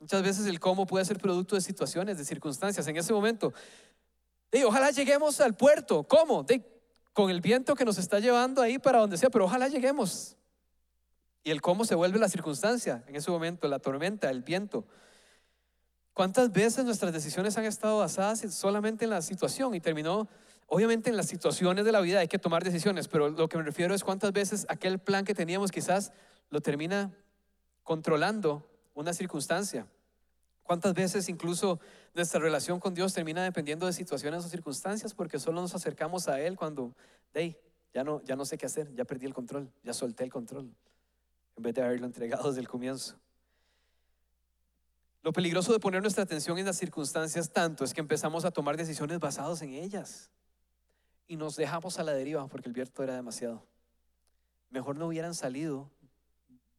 Muchas 0.00 0.22
veces 0.22 0.46
el 0.46 0.60
cómo 0.60 0.86
puede 0.86 1.04
ser 1.04 1.18
producto 1.18 1.56
de 1.56 1.60
situaciones, 1.60 2.18
de 2.18 2.24
circunstancias. 2.24 2.86
En 2.86 2.96
ese 2.96 3.12
momento, 3.12 3.52
ojalá 4.64 4.90
lleguemos 4.90 5.40
al 5.40 5.54
puerto. 5.54 6.04
¿Cómo? 6.04 6.46
con 7.12 7.30
el 7.30 7.40
viento 7.40 7.74
que 7.74 7.84
nos 7.84 7.98
está 7.98 8.20
llevando 8.20 8.62
ahí 8.62 8.78
para 8.78 9.00
donde 9.00 9.16
sea, 9.16 9.28
pero 9.28 9.46
ojalá 9.46 9.66
lleguemos. 9.66 10.36
Y 11.42 11.50
el 11.50 11.60
cómo 11.60 11.84
se 11.84 11.96
vuelve 11.96 12.20
la 12.20 12.28
circunstancia 12.28 13.02
en 13.08 13.16
ese 13.16 13.28
momento, 13.30 13.66
la 13.66 13.80
tormenta, 13.80 14.30
el 14.30 14.42
viento. 14.42 14.86
¿Cuántas 16.14 16.52
veces 16.52 16.84
nuestras 16.84 17.12
decisiones 17.12 17.58
han 17.58 17.64
estado 17.64 17.98
basadas 17.98 18.40
solamente 18.54 19.04
en 19.04 19.10
la 19.10 19.22
situación 19.22 19.74
y 19.74 19.80
terminó 19.80 20.28
Obviamente 20.70 21.08
en 21.08 21.16
las 21.16 21.26
situaciones 21.26 21.86
de 21.86 21.92
la 21.92 22.00
vida 22.02 22.20
hay 22.20 22.28
que 22.28 22.38
tomar 22.38 22.62
decisiones, 22.62 23.08
pero 23.08 23.30
lo 23.30 23.48
que 23.48 23.56
me 23.56 23.62
refiero 23.62 23.94
es 23.94 24.04
cuántas 24.04 24.32
veces 24.32 24.66
aquel 24.68 24.98
plan 24.98 25.24
que 25.24 25.34
teníamos 25.34 25.72
quizás 25.72 26.12
lo 26.50 26.60
termina 26.60 27.10
controlando 27.82 28.68
una 28.94 29.14
circunstancia. 29.14 29.86
¿Cuántas 30.64 30.92
veces 30.92 31.30
incluso 31.30 31.80
nuestra 32.12 32.38
relación 32.38 32.80
con 32.80 32.92
Dios 32.92 33.14
termina 33.14 33.42
dependiendo 33.42 33.86
de 33.86 33.94
situaciones 33.94 34.44
o 34.44 34.48
circunstancias 34.50 35.14
porque 35.14 35.38
solo 35.38 35.62
nos 35.62 35.74
acercamos 35.74 36.28
a 36.28 36.38
Él 36.38 36.54
cuando 36.54 36.94
hey, 37.32 37.56
Ya 37.94 38.04
no, 38.04 38.20
ya 38.24 38.36
no 38.36 38.44
sé 38.44 38.58
qué 38.58 38.66
hacer, 38.66 38.94
ya 38.94 39.06
perdí 39.06 39.24
el 39.24 39.32
control, 39.32 39.72
ya 39.82 39.94
solté 39.94 40.24
el 40.24 40.30
control, 40.30 40.70
en 41.56 41.62
vez 41.62 41.74
de 41.74 41.82
haberlo 41.82 42.04
entregado 42.04 42.48
desde 42.48 42.60
el 42.60 42.68
comienzo. 42.68 43.18
Lo 45.22 45.32
peligroso 45.32 45.72
de 45.72 45.80
poner 45.80 46.02
nuestra 46.02 46.24
atención 46.24 46.58
en 46.58 46.66
las 46.66 46.76
circunstancias 46.76 47.50
tanto 47.54 47.84
es 47.84 47.94
que 47.94 48.02
empezamos 48.02 48.44
a 48.44 48.50
tomar 48.50 48.76
decisiones 48.76 49.18
basadas 49.18 49.62
en 49.62 49.72
ellas 49.72 50.30
y 51.28 51.36
nos 51.36 51.54
dejamos 51.56 51.98
a 51.98 52.02
la 52.02 52.12
deriva 52.12 52.46
porque 52.48 52.68
el 52.68 52.74
viento 52.74 53.02
era 53.02 53.14
demasiado. 53.14 53.62
Mejor 54.70 54.96
no 54.96 55.06
hubieran 55.06 55.34
salido 55.34 55.90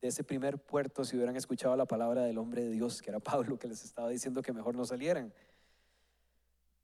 de 0.01 0.07
ese 0.07 0.23
primer 0.23 0.57
puerto 0.57 1.05
si 1.05 1.15
hubieran 1.15 1.35
escuchado 1.35 1.75
la 1.75 1.85
palabra 1.85 2.23
del 2.23 2.37
hombre 2.39 2.63
de 2.63 2.71
Dios, 2.71 3.01
que 3.01 3.11
era 3.11 3.19
Pablo, 3.19 3.59
que 3.59 3.67
les 3.67 3.85
estaba 3.85 4.09
diciendo 4.09 4.41
que 4.41 4.51
mejor 4.51 4.75
no 4.75 4.85
salieran. 4.85 5.31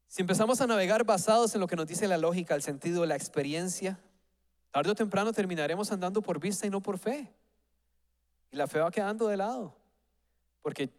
Si 0.06 0.22
empezamos 0.22 0.60
a 0.60 0.66
navegar 0.66 1.04
basados 1.04 1.54
en 1.54 1.60
lo 1.60 1.66
que 1.66 1.76
nos 1.76 1.86
dice 1.86 2.06
la 2.06 2.18
lógica, 2.18 2.54
el 2.54 2.62
sentido, 2.62 3.04
la 3.04 3.16
experiencia, 3.16 3.98
tarde 4.70 4.90
o 4.90 4.94
temprano 4.94 5.32
terminaremos 5.32 5.90
andando 5.90 6.22
por 6.22 6.38
vista 6.38 6.66
y 6.66 6.70
no 6.70 6.80
por 6.80 6.98
fe. 6.98 7.32
Y 8.52 8.56
la 8.56 8.68
fe 8.68 8.78
va 8.78 8.90
quedando 8.90 9.26
de 9.26 9.36
lado. 9.36 9.74
Porque 10.62 10.90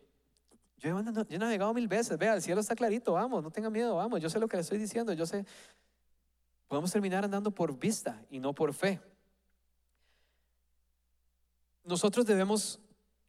yo 0.77 0.99
he, 1.29 1.37
navegado 1.37 1.73
mil 1.73 1.87
veces, 1.87 2.17
vea, 2.17 2.33
el 2.33 2.41
cielo 2.41 2.61
está 2.61 2.75
clarito, 2.75 3.13
vamos, 3.13 3.41
no 3.41 3.51
tenga 3.51 3.69
miedo, 3.69 3.95
vamos, 3.95 4.21
yo 4.21 4.29
sé 4.29 4.39
lo 4.39 4.47
que 4.47 4.57
le 4.57 4.61
estoy 4.61 4.77
diciendo, 4.77 5.13
yo 5.13 5.25
sé, 5.25 5.45
podemos 6.67 6.91
terminar 6.91 7.23
andando 7.23 7.51
por 7.51 7.77
vista 7.77 8.21
y 8.29 8.39
no 8.39 8.53
por 8.53 8.73
fe. 8.73 9.01
Nosotros 11.83 12.25
debemos 12.25 12.79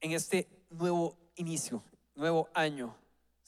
en 0.01 0.12
este 0.12 0.48
nuevo 0.70 1.16
inicio, 1.37 1.83
nuevo 2.14 2.48
año, 2.55 2.96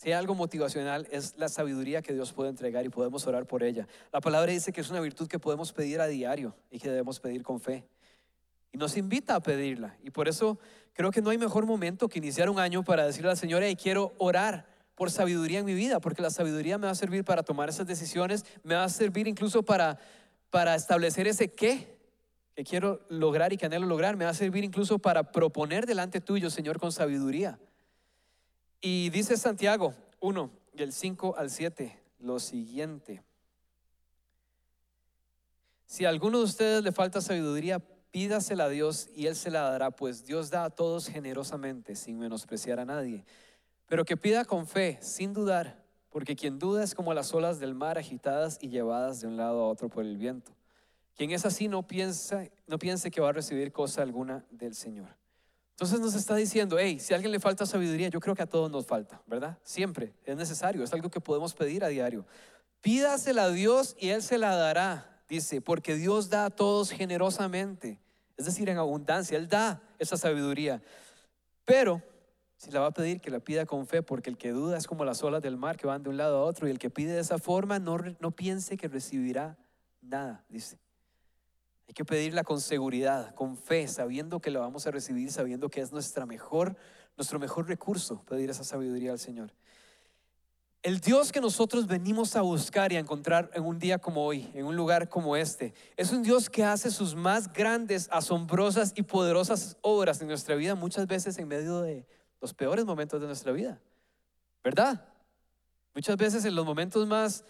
si 0.01 0.09
hay 0.09 0.15
algo 0.15 0.35
motivacional 0.35 1.07
es 1.11 1.37
la 1.37 1.51
sabiduría 1.51 2.01
que 2.01 2.15
Dios 2.15 2.33
puede 2.33 2.49
entregar 2.49 2.87
y 2.87 2.89
podemos 2.89 3.27
orar 3.27 3.45
por 3.45 3.63
ella. 3.63 3.87
La 4.11 4.23
palabra 4.23 4.51
dice 4.51 4.73
que 4.73 4.81
es 4.81 4.89
una 4.89 5.01
virtud 5.01 5.29
que 5.29 5.39
podemos 5.39 5.75
pedir 5.75 6.01
a 6.01 6.07
diario 6.07 6.55
y 6.71 6.79
que 6.79 6.89
debemos 6.89 7.21
pedir 7.21 7.43
con 7.43 7.61
fe. 7.61 7.85
Y 8.73 8.79
nos 8.79 8.97
invita 8.97 9.35
a 9.35 9.41
pedirla. 9.41 9.99
Y 10.03 10.09
por 10.09 10.27
eso 10.27 10.59
creo 10.95 11.11
que 11.11 11.21
no 11.21 11.29
hay 11.29 11.37
mejor 11.37 11.67
momento 11.67 12.09
que 12.09 12.19
iniciar 12.19 12.49
un 12.49 12.59
año 12.59 12.83
para 12.83 13.05
decirle 13.05 13.29
al 13.29 13.37
Señor, 13.37 13.63
hey, 13.63 13.77
quiero 13.77 14.15
orar 14.17 14.67
por 15.01 15.11
sabiduría 15.11 15.61
en 15.61 15.65
mi 15.65 15.73
vida, 15.73 15.99
porque 15.99 16.21
la 16.21 16.29
sabiduría 16.29 16.77
me 16.77 16.85
va 16.85 16.91
a 16.91 16.95
servir 16.95 17.25
para 17.25 17.43
tomar 17.43 17.71
esas 17.71 17.87
decisiones, 17.87 18.45
me 18.63 18.75
va 18.75 18.85
a 18.85 18.89
servir 18.91 19.27
incluso 19.29 19.63
para, 19.63 19.99
para 20.51 20.75
establecer 20.75 21.27
ese 21.27 21.51
qué 21.51 21.97
que 22.55 22.65
quiero 22.65 23.01
lograr 23.09 23.51
y 23.51 23.57
que 23.57 23.65
anhelo 23.65 23.87
lograr, 23.87 24.19
me 24.19 24.27
va 24.27 24.33
a 24.33 24.35
servir 24.35 24.63
incluso 24.63 24.99
para 24.99 25.33
proponer 25.33 25.87
delante 25.87 26.21
tuyo, 26.21 26.51
Señor, 26.51 26.79
con 26.79 26.93
sabiduría. 26.93 27.59
Y 28.83 29.09
dice 29.09 29.39
Santiago 29.39 29.95
1, 30.21 30.51
del 30.75 30.93
5 30.93 31.35
al 31.39 31.49
7, 31.49 31.99
lo 32.19 32.39
siguiente. 32.39 33.23
Si 35.87 36.05
a 36.05 36.11
alguno 36.11 36.41
de 36.41 36.45
ustedes 36.45 36.85
le 36.85 36.93
falta 36.93 37.23
sabiduría, 37.23 37.79
pídasela 38.11 38.65
a 38.65 38.69
Dios 38.69 39.09
y 39.17 39.29
Él 39.29 39.37
se 39.37 39.51
la 39.51 39.63
dará, 39.63 39.93
pues 39.93 40.27
Dios 40.27 40.51
da 40.51 40.65
a 40.65 40.71
todos 40.71 41.09
generosamente, 41.09 41.97
sin 41.97 42.19
menospreciar 42.19 42.79
a 42.81 42.85
nadie. 42.85 43.25
Pero 43.91 44.05
que 44.05 44.17
pida 44.17 44.45
con 44.45 44.69
fe, 44.69 44.99
sin 45.03 45.33
dudar, 45.33 45.83
porque 46.11 46.37
quien 46.37 46.61
duda 46.61 46.85
es 46.85 46.95
como 46.95 47.13
las 47.13 47.35
olas 47.35 47.59
del 47.59 47.75
mar 47.75 47.99
agitadas 47.99 48.57
y 48.61 48.69
llevadas 48.69 49.21
de 49.21 49.27
un 49.27 49.37
lado 49.37 49.65
a 49.65 49.69
otro 49.69 49.89
por 49.89 50.05
el 50.05 50.17
viento. 50.17 50.53
Quien 51.17 51.33
es 51.33 51.45
así 51.45 51.67
no 51.67 51.85
piensa, 51.85 52.45
no 52.69 52.79
piense 52.79 53.11
que 53.11 53.21
va 53.21 53.31
a 53.31 53.33
recibir 53.33 53.73
cosa 53.73 54.03
alguna 54.03 54.45
del 54.53 54.77
Señor. 54.77 55.09
Entonces 55.73 55.99
nos 55.99 56.15
está 56.15 56.37
diciendo, 56.37 56.79
hey, 56.79 57.01
si 57.01 57.13
a 57.13 57.17
alguien 57.17 57.33
le 57.33 57.41
falta 57.41 57.67
sabiduría, 57.67 58.07
yo 58.07 58.21
creo 58.21 58.37
que 58.37 58.45
a 58.45 58.47
todos 58.47 58.71
nos 58.71 58.87
falta, 58.87 59.21
¿verdad? 59.27 59.59
Siempre 59.65 60.15
es 60.25 60.37
necesario, 60.37 60.85
es 60.85 60.93
algo 60.93 61.11
que 61.11 61.21
podemos 61.21 61.53
pedir 61.55 61.83
a 61.83 61.89
diario. 61.89 62.25
Pídasela 62.83 63.47
a 63.47 63.51
Dios 63.51 63.97
y 63.99 64.11
Él 64.11 64.23
se 64.23 64.39
la 64.39 64.55
dará, 64.55 65.21
dice, 65.29 65.61
porque 65.61 65.97
Dios 65.97 66.31
da 66.31 66.45
a 66.45 66.51
todos 66.51 66.93
generosamente, 66.93 67.99
es 68.37 68.45
decir, 68.45 68.69
en 68.69 68.79
abundancia, 68.79 69.37
Él 69.37 69.49
da 69.49 69.83
esa 69.99 70.17
sabiduría. 70.17 70.81
Pero 71.65 72.01
si 72.61 72.71
la 72.71 72.81
va 72.81 72.89
a 72.89 72.91
pedir, 72.91 73.23
que 73.23 73.31
la 73.31 73.41
pida 73.41 73.65
con 73.65 73.87
fe, 73.87 74.03
porque 74.03 74.29
el 74.29 74.37
que 74.37 74.51
duda 74.51 74.77
es 74.77 74.87
como 74.87 75.07
las 75.07 75.23
olas 75.23 75.41
del 75.41 75.57
mar 75.57 75.79
que 75.79 75.87
van 75.87 76.03
de 76.03 76.11
un 76.11 76.19
lado 76.19 76.37
a 76.37 76.43
otro, 76.43 76.69
y 76.69 76.71
el 76.71 76.79
que 76.79 76.91
pide 76.91 77.15
de 77.15 77.21
esa 77.21 77.39
forma 77.39 77.79
no, 77.79 77.97
no 78.21 78.33
piense 78.33 78.77
que 78.77 78.87
recibirá 78.87 79.57
nada, 80.03 80.45
dice. 80.51 80.79
Hay 81.89 81.95
que 81.95 82.05
pedirla 82.05 82.45
con 82.45 82.61
seguridad, 82.61 83.35
con 83.35 83.57
fe, 83.57 83.89
sabiendo 83.89 84.41
que 84.41 84.51
la 84.51 84.61
vamos 84.61 84.87
a 84.87 84.91
recibir, 84.91 85.33
sabiendo 85.33 85.71
que 85.71 85.81
es 85.81 85.91
nuestra 85.91 86.27
mejor, 86.27 86.77
nuestro 87.17 87.39
mejor 87.39 87.67
recurso 87.67 88.23
pedir 88.27 88.51
esa 88.51 88.63
sabiduría 88.63 89.13
al 89.13 89.19
Señor. 89.19 89.55
El 90.83 91.01
Dios 91.01 91.33
que 91.33 91.41
nosotros 91.41 91.87
venimos 91.87 92.37
a 92.37 92.43
buscar 92.43 92.93
y 92.93 92.97
a 92.97 93.01
encontrar 93.01 93.51
en 93.55 93.65
un 93.65 93.79
día 93.79 93.99
como 93.99 94.23
hoy, 94.23 94.51
en 94.53 94.67
un 94.67 94.77
lugar 94.77 95.09
como 95.09 95.35
este, 95.35 95.73
es 95.97 96.13
un 96.13 96.23
Dios 96.23 96.51
que 96.51 96.63
hace 96.63 96.91
sus 96.91 97.15
más 97.15 97.51
grandes, 97.51 98.07
asombrosas 98.13 98.93
y 98.97 99.03
poderosas 99.03 99.79
obras 99.81 100.21
en 100.21 100.29
nuestra 100.29 100.57
vida, 100.57 100.75
muchas 100.75 101.07
veces 101.07 101.39
en 101.39 101.49
medio 101.49 101.81
de 101.81 102.07
los 102.41 102.55
peores 102.55 102.85
momentos 102.85 103.21
de 103.21 103.27
nuestra 103.27 103.53
vida. 103.53 103.81
¿Verdad? 104.63 105.07
Muchas 105.95 106.17
veces 106.17 106.45
en 106.45 106.55
los 106.55 106.65
momentos 106.65 107.07
más 107.07 107.45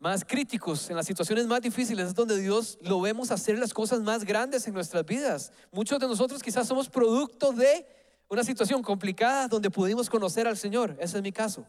más 0.00 0.24
críticos, 0.24 0.88
en 0.88 0.96
las 0.96 1.06
situaciones 1.06 1.46
más 1.46 1.60
difíciles, 1.60 2.08
es 2.08 2.14
donde 2.14 2.40
Dios 2.40 2.78
lo 2.80 3.00
vemos 3.02 3.30
hacer 3.30 3.58
las 3.58 3.74
cosas 3.74 4.00
más 4.00 4.24
grandes 4.24 4.66
en 4.66 4.72
nuestras 4.72 5.04
vidas. 5.04 5.52
Muchos 5.70 6.00
de 6.00 6.08
nosotros 6.08 6.42
quizás 6.42 6.66
somos 6.66 6.88
producto 6.88 7.52
de 7.52 7.86
una 8.26 8.42
situación 8.42 8.82
complicada 8.82 9.46
donde 9.46 9.70
pudimos 9.70 10.08
conocer 10.08 10.48
al 10.48 10.56
Señor. 10.56 10.96
Ese 10.98 11.18
es 11.18 11.22
mi 11.22 11.32
caso. 11.32 11.66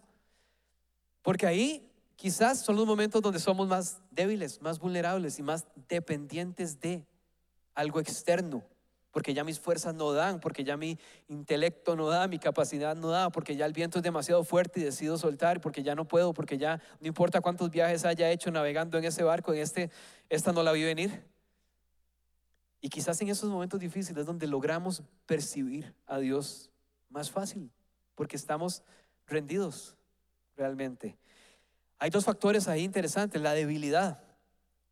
Porque 1.21 1.45
ahí 1.45 1.91
quizás 2.15 2.61
son 2.61 2.77
los 2.77 2.87
momentos 2.87 3.21
donde 3.21 3.39
somos 3.39 3.67
más 3.67 3.99
débiles, 4.11 4.61
más 4.61 4.79
vulnerables 4.79 5.37
y 5.37 5.43
más 5.43 5.65
dependientes 5.89 6.79
de 6.79 7.05
algo 7.75 7.99
externo 7.99 8.63
porque 9.11 9.33
ya 9.33 9.43
mis 9.43 9.59
fuerzas 9.59 9.93
no 9.93 10.13
dan, 10.13 10.39
porque 10.39 10.63
ya 10.63 10.77
mi 10.77 10.97
intelecto 11.27 11.95
no 11.95 12.07
da, 12.07 12.27
mi 12.27 12.39
capacidad 12.39 12.95
no 12.95 13.09
da, 13.09 13.29
porque 13.29 13.55
ya 13.55 13.65
el 13.65 13.73
viento 13.73 13.99
es 13.99 14.03
demasiado 14.03 14.43
fuerte 14.43 14.79
y 14.79 14.83
decido 14.83 15.17
soltar, 15.17 15.59
porque 15.59 15.83
ya 15.83 15.95
no 15.95 16.07
puedo, 16.07 16.33
porque 16.33 16.57
ya 16.57 16.81
no 16.99 17.07
importa 17.07 17.41
cuántos 17.41 17.69
viajes 17.69 18.05
haya 18.05 18.31
hecho 18.31 18.51
navegando 18.51 18.97
en 18.97 19.03
ese 19.03 19.23
barco, 19.23 19.53
en 19.53 19.59
este, 19.59 19.91
esta 20.29 20.53
no 20.53 20.63
la 20.63 20.71
vi 20.71 20.83
venir. 20.83 21.23
Y 22.79 22.89
quizás 22.89 23.21
en 23.21 23.29
esos 23.29 23.49
momentos 23.49 23.79
difíciles 23.79 24.21
es 24.21 24.25
donde 24.25 24.47
logramos 24.47 25.03
percibir 25.25 25.93
a 26.07 26.17
Dios 26.17 26.71
más 27.09 27.29
fácil, 27.29 27.69
porque 28.15 28.37
estamos 28.37 28.81
rendidos 29.27 29.97
realmente. 30.55 31.17
Hay 31.99 32.09
dos 32.09 32.25
factores 32.25 32.67
ahí 32.67 32.83
interesantes, 32.83 33.41
la 33.41 33.53
debilidad. 33.53 34.23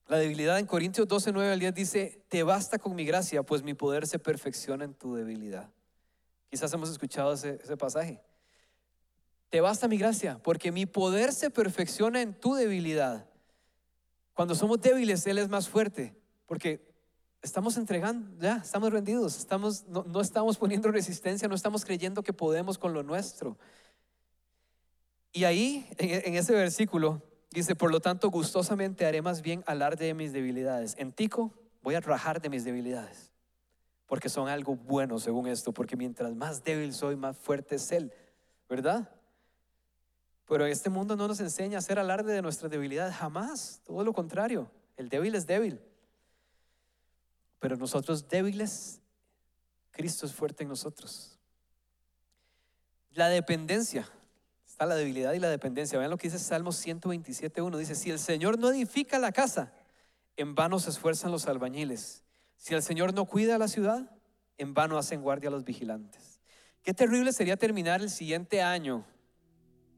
La 0.10 0.18
debilidad 0.18 0.58
en 0.58 0.66
Corintios 0.66 1.08
12, 1.08 1.32
9 1.32 1.54
al 1.54 1.60
10 1.60 1.76
dice, 1.76 2.24
te 2.30 2.42
basta 2.42 2.80
con 2.80 2.96
mi 2.96 3.06
gracia, 3.06 3.44
pues 3.44 3.62
mi 3.62 3.76
poder 3.76 4.08
se 4.08 4.18
perfecciona 4.18 4.84
en 4.84 4.96
tu 4.96 5.14
debilidad. 5.14 5.70
Quizás 6.50 6.74
hemos 6.74 6.90
escuchado 6.90 7.32
ese, 7.32 7.60
ese 7.64 7.78
pasaje. 7.78 8.20
Te 9.52 9.62
basta 9.62 9.88
mi 9.88 10.00
gracia, 10.00 10.40
porque 10.42 10.72
mi 10.72 10.88
poder 10.88 11.32
se 11.32 11.52
perfecciona 11.52 12.24
en 12.24 12.34
tu 12.34 12.56
debilidad. 12.56 13.28
Cuando 14.34 14.56
somos 14.56 14.82
débiles, 14.82 15.28
Él 15.28 15.38
es 15.38 15.48
más 15.48 15.70
fuerte, 15.70 16.16
porque 16.48 16.92
estamos 17.44 17.78
entregando, 17.78 18.36
ya, 18.42 18.58
estamos 18.64 18.92
rendidos, 18.92 19.38
estamos, 19.38 19.86
no, 19.88 20.04
no 20.06 20.22
estamos 20.22 20.58
poniendo 20.58 20.92
resistencia, 20.92 21.48
no 21.48 21.54
estamos 21.54 21.86
creyendo 21.86 22.24
que 22.24 22.34
podemos 22.34 22.80
con 22.80 22.96
lo 22.96 23.04
nuestro. 23.04 23.60
Y 25.32 25.44
ahí, 25.44 25.88
en, 26.00 26.34
en 26.34 26.36
ese 26.36 26.54
versículo, 26.54 27.29
Dice, 27.52 27.76
por 27.76 27.92
lo 27.92 28.00
tanto, 28.00 28.30
gustosamente 28.30 29.06
haré 29.06 29.22
más 29.22 29.42
bien 29.42 29.64
alarde 29.66 30.06
de 30.06 30.14
mis 30.14 30.34
debilidades. 30.34 30.96
En 30.98 31.12
Tico 31.12 31.54
voy 31.82 31.96
a 31.96 32.00
rajar 32.00 32.42
de 32.42 32.50
mis 32.50 32.64
debilidades, 32.64 33.32
porque 34.06 34.30
son 34.30 34.48
algo 34.48 34.76
bueno 34.76 35.18
según 35.20 35.48
esto, 35.48 35.74
porque 35.74 35.96
mientras 35.96 36.36
más 36.36 36.64
débil 36.64 36.94
soy, 36.94 37.16
más 37.16 37.38
fuerte 37.38 37.76
es 37.76 37.92
Él, 37.92 38.14
¿verdad? 38.68 39.10
Pero 40.48 40.66
este 40.66 40.90
mundo 40.90 41.16
no 41.16 41.28
nos 41.28 41.40
enseña 41.40 41.78
a 41.78 41.80
hacer 41.80 41.98
alarde 41.98 42.34
de 42.34 42.42
nuestras 42.42 42.72
debilidades, 42.72 43.16
jamás, 43.16 43.82
todo 43.84 44.04
lo 44.04 44.14
contrario, 44.14 44.70
el 44.98 45.10
débil 45.10 45.34
es 45.34 45.48
débil. 45.48 45.82
Pero 47.60 47.78
nosotros 47.78 48.28
débiles, 48.28 49.02
Cristo 49.92 50.26
es 50.26 50.34
fuerte 50.34 50.64
en 50.64 50.70
nosotros. 50.70 51.40
La 53.12 53.28
dependencia 53.28 54.08
la 54.86 54.96
debilidad 54.96 55.34
y 55.34 55.40
la 55.40 55.50
dependencia. 55.50 56.00
Vean 56.00 56.12
lo 56.12 56.18
que 56.18 56.28
dice 56.28 56.40
Salmo 56.40 56.72
127.1. 56.72 57.78
Dice, 57.78 57.96
si 57.96 58.10
el 58.10 58.20
Señor 58.20 58.58
no 58.58 58.70
edifica 58.70 59.20
la 59.20 59.32
casa, 59.32 59.74
en 60.38 60.56
vano 60.56 60.80
se 60.80 60.90
esfuerzan 60.90 61.32
los 61.32 61.48
albañiles. 61.48 62.24
Si 62.58 62.74
el 62.74 62.82
Señor 62.82 63.14
no 63.14 63.26
cuida 63.26 63.58
la 63.58 63.68
ciudad, 63.68 64.10
en 64.58 64.74
vano 64.74 64.98
hacen 64.98 65.22
guardia 65.22 65.50
los 65.50 65.64
vigilantes. 65.64 66.40
Qué 66.84 66.94
terrible 66.94 67.34
sería 67.34 67.58
terminar 67.58 68.02
el 68.02 68.10
siguiente 68.10 68.62
año 68.62 69.06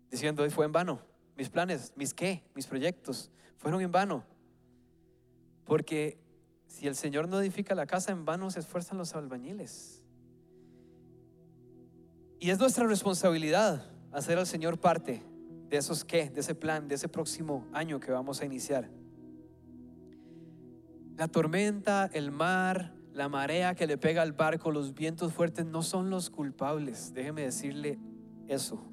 diciendo, 0.09 0.43
hoy 0.43 0.49
fue 0.49 0.65
en 0.65 0.71
vano. 0.71 1.01
Mis 1.35 1.49
planes, 1.49 1.93
mis 1.95 2.13
qué, 2.13 2.43
mis 2.55 2.67
proyectos 2.67 3.31
fueron 3.57 3.81
en 3.81 3.91
vano. 3.91 4.25
Porque 5.65 6.19
si 6.67 6.87
el 6.87 6.95
Señor 6.95 7.27
no 7.27 7.39
edifica 7.39 7.75
la 7.75 7.85
casa, 7.85 8.11
en 8.11 8.25
vano 8.25 8.49
se 8.51 8.59
esfuerzan 8.59 8.97
los 8.97 9.15
albañiles. 9.15 10.03
Y 12.39 12.49
es 12.49 12.59
nuestra 12.59 12.87
responsabilidad 12.87 13.90
hacer 14.11 14.37
al 14.37 14.47
Señor 14.47 14.79
parte 14.79 15.23
de 15.69 15.77
esos 15.77 16.03
qué, 16.03 16.29
de 16.29 16.41
ese 16.41 16.55
plan, 16.55 16.87
de 16.87 16.95
ese 16.95 17.07
próximo 17.07 17.65
año 17.73 17.99
que 17.99 18.11
vamos 18.11 18.41
a 18.41 18.45
iniciar. 18.45 18.89
La 21.17 21.27
tormenta, 21.27 22.09
el 22.13 22.31
mar, 22.31 22.93
la 23.13 23.29
marea 23.29 23.75
que 23.75 23.87
le 23.87 23.97
pega 23.97 24.21
al 24.21 24.33
barco, 24.33 24.71
los 24.71 24.93
vientos 24.93 25.33
fuertes 25.33 25.65
no 25.65 25.81
son 25.81 26.09
los 26.09 26.29
culpables. 26.29 27.13
Déjeme 27.13 27.43
decirle 27.43 27.99
eso. 28.47 28.83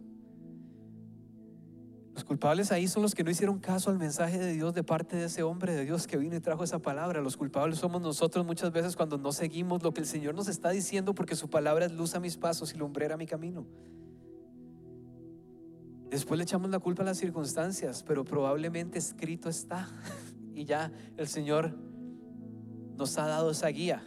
Los 2.14 2.24
culpables 2.24 2.72
ahí 2.72 2.88
son 2.88 3.02
los 3.02 3.14
que 3.14 3.22
no 3.22 3.31
hicieron 3.31 3.61
caso 3.61 3.90
al 3.90 3.98
mensaje 3.98 4.38
de 4.38 4.52
Dios 4.52 4.74
de 4.74 4.83
parte 4.83 5.16
de 5.16 5.26
ese 5.26 5.44
hombre 5.44 5.72
de 5.72 5.85
Dios 5.85 6.09
que 6.09 6.16
vino 6.16 6.35
y 6.35 6.40
trajo 6.40 6.64
esa 6.64 6.81
palabra. 6.81 7.20
Los 7.20 7.37
culpables 7.37 7.78
somos 7.78 8.02
nosotros 8.02 8.44
muchas 8.44 8.72
veces 8.72 8.96
cuando 8.96 9.18
no 9.18 9.31
seguimos 9.31 9.85
lo 9.85 9.94
que 9.94 10.00
el 10.00 10.07
Señor 10.07 10.35
nos 10.35 10.48
está 10.48 10.70
diciendo 10.70 11.14
porque 11.14 11.37
su 11.37 11.48
palabra 11.48 11.87
es 11.87 11.92
luz 11.92 12.16
a 12.16 12.20
mis 12.20 12.37
pasos 12.37 12.74
y 12.74 12.76
lumbrera 12.76 13.14
a 13.14 13.16
mi 13.16 13.26
camino. 13.26 13.66
Después 16.11 16.38
le 16.38 16.44
echamos 16.44 16.71
la 16.71 16.79
culpa 16.79 17.03
a 17.03 17.07
las 17.07 17.18
circunstancias, 17.18 18.03
pero 18.07 18.25
probablemente 18.25 18.99
escrito 18.99 19.49
está 19.49 19.88
y 20.55 20.64
ya 20.64 20.90
el 21.16 21.29
Señor 21.29 21.75
nos 22.97 23.18
ha 23.18 23.27
dado 23.27 23.51
esa 23.51 23.68
guía. 23.68 24.03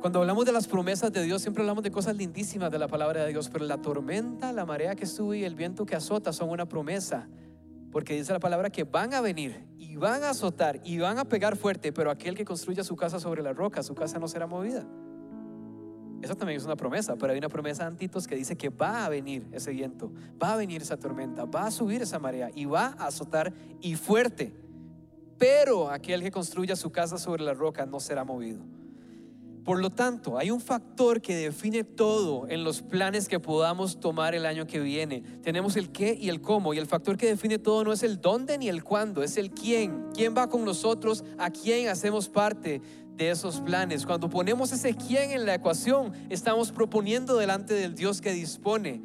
Cuando 0.00 0.18
hablamos 0.18 0.44
de 0.44 0.50
las 0.50 0.66
promesas 0.66 1.12
de 1.12 1.22
Dios, 1.22 1.42
siempre 1.42 1.62
hablamos 1.62 1.84
de 1.84 1.92
cosas 1.92 2.16
lindísimas 2.16 2.72
de 2.72 2.78
la 2.78 2.88
palabra 2.88 3.22
de 3.24 3.28
Dios, 3.28 3.48
pero 3.48 3.64
la 3.64 3.80
tormenta, 3.80 4.52
la 4.52 4.66
marea 4.66 4.96
que 4.96 5.06
sube 5.06 5.38
y 5.38 5.44
el 5.44 5.54
viento 5.54 5.86
que 5.86 5.94
azota 5.94 6.32
son 6.32 6.50
una 6.50 6.66
promesa. 6.66 7.28
Porque 7.92 8.14
dice 8.14 8.32
la 8.32 8.40
palabra 8.40 8.70
que 8.70 8.82
van 8.82 9.14
a 9.14 9.20
venir 9.20 9.64
y 9.78 9.94
van 9.94 10.24
a 10.24 10.30
azotar 10.30 10.80
y 10.82 10.98
van 10.98 11.18
a 11.18 11.24
pegar 11.24 11.56
fuerte, 11.56 11.92
pero 11.92 12.10
aquel 12.10 12.34
que 12.34 12.44
construya 12.44 12.82
su 12.82 12.96
casa 12.96 13.20
sobre 13.20 13.42
la 13.42 13.52
roca, 13.52 13.82
su 13.84 13.94
casa 13.94 14.18
no 14.18 14.26
será 14.26 14.48
movida. 14.48 14.84
Eso 16.22 16.36
también 16.36 16.56
es 16.56 16.64
una 16.64 16.76
promesa, 16.76 17.16
pero 17.16 17.32
hay 17.32 17.38
una 17.38 17.48
promesa 17.48 17.84
antitos 17.84 18.28
que 18.28 18.36
dice 18.36 18.56
que 18.56 18.68
va 18.68 19.04
a 19.04 19.08
venir 19.08 19.44
ese 19.50 19.72
viento, 19.72 20.12
va 20.40 20.52
a 20.52 20.56
venir 20.56 20.80
esa 20.80 20.96
tormenta, 20.96 21.44
va 21.44 21.66
a 21.66 21.70
subir 21.72 22.00
esa 22.00 22.20
marea 22.20 22.48
y 22.54 22.64
va 22.64 22.94
a 22.96 23.08
azotar 23.08 23.52
y 23.80 23.96
fuerte. 23.96 24.52
Pero 25.36 25.90
aquel 25.90 26.22
que 26.22 26.30
construya 26.30 26.76
su 26.76 26.92
casa 26.92 27.18
sobre 27.18 27.42
la 27.42 27.54
roca 27.54 27.84
no 27.86 27.98
será 27.98 28.22
movido. 28.22 28.62
Por 29.64 29.80
lo 29.80 29.90
tanto, 29.90 30.38
hay 30.38 30.50
un 30.50 30.60
factor 30.60 31.20
que 31.20 31.36
define 31.36 31.84
todo 31.84 32.48
en 32.48 32.64
los 32.64 32.82
planes 32.82 33.28
que 33.28 33.38
podamos 33.38 34.00
tomar 34.00 34.34
el 34.34 34.44
año 34.44 34.66
que 34.66 34.80
viene. 34.80 35.22
Tenemos 35.42 35.76
el 35.76 35.90
qué 35.90 36.18
y 36.20 36.30
el 36.30 36.40
cómo. 36.40 36.74
Y 36.74 36.78
el 36.78 36.86
factor 36.86 37.16
que 37.16 37.28
define 37.28 37.60
todo 37.60 37.84
no 37.84 37.92
es 37.92 38.02
el 38.02 38.20
dónde 38.20 38.58
ni 38.58 38.68
el 38.68 38.82
cuándo, 38.82 39.22
es 39.22 39.36
el 39.36 39.50
quién. 39.50 40.06
¿Quién 40.14 40.34
va 40.36 40.48
con 40.48 40.64
nosotros? 40.64 41.24
¿A 41.38 41.50
quién 41.50 41.88
hacemos 41.88 42.28
parte 42.28 42.82
de 43.16 43.30
esos 43.30 43.60
planes? 43.60 44.06
Cuando 44.06 44.28
ponemos 44.28 44.72
ese 44.72 44.94
quién 44.94 45.30
en 45.30 45.46
la 45.46 45.54
ecuación, 45.54 46.12
estamos 46.30 46.72
proponiendo 46.72 47.36
delante 47.36 47.74
del 47.74 47.94
Dios 47.94 48.20
que 48.20 48.32
dispone. 48.32 49.00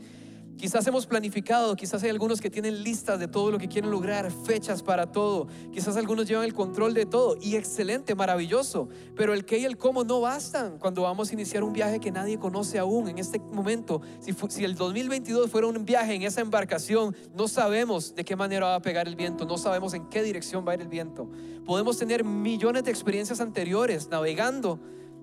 Quizás 0.58 0.88
hemos 0.88 1.06
planificado, 1.06 1.76
quizás 1.76 2.02
hay 2.02 2.10
algunos 2.10 2.42
que 2.42 2.50
tienen 2.50 2.82
listas 2.84 3.20
de 3.20 3.28
todo 3.28 3.52
lo 3.52 3.60
que 3.60 3.68
quieren 3.68 3.92
lograr, 3.92 4.32
fechas 4.32 4.82
para 4.82 5.12
todo. 5.12 5.48
Quizás 5.72 5.96
algunos 5.98 6.28
llevan 6.28 6.46
el 6.46 6.56
control 6.56 6.96
de 6.96 7.06
todo 7.06 7.38
y 7.40 7.56
excelente, 7.56 8.16
maravilloso. 8.16 8.90
Pero 9.16 9.36
el 9.36 9.46
qué 9.46 9.60
y 9.60 9.66
el 9.66 9.78
cómo 9.78 10.04
no 10.04 10.20
bastan 10.20 10.80
cuando 10.80 11.04
vamos 11.04 11.30
a 11.30 11.34
iniciar 11.34 11.64
un 11.64 11.74
viaje 11.74 12.00
que 12.00 12.12
nadie 12.12 12.40
conoce 12.40 12.80
aún. 12.80 13.08
En 13.08 13.20
este 13.20 13.38
momento, 13.38 14.02
si, 14.20 14.34
si 14.50 14.64
el 14.64 14.74
2022 14.74 15.52
fuera 15.52 15.68
un 15.68 15.86
viaje 15.86 16.16
en 16.16 16.24
esa 16.24 16.42
embarcación, 16.42 17.16
no 17.36 17.48
sabemos 17.48 18.16
de 18.16 18.26
qué 18.26 18.36
manera 18.36 18.66
va 18.66 18.76
a 18.76 18.82
pegar 18.82 19.08
el 19.08 19.16
viento, 19.16 19.46
no 19.46 19.60
sabemos 19.60 19.94
en 19.94 20.10
qué 20.10 20.24
dirección 20.24 20.66
va 20.68 20.72
a 20.72 20.76
ir 20.76 20.82
el 20.82 20.88
viento. 20.88 21.30
Podemos 21.66 22.00
tener 22.00 22.24
millones 22.24 22.84
de 22.84 22.90
experiencias 22.90 23.42
anteriores 23.42 24.10
navegando 24.10 24.80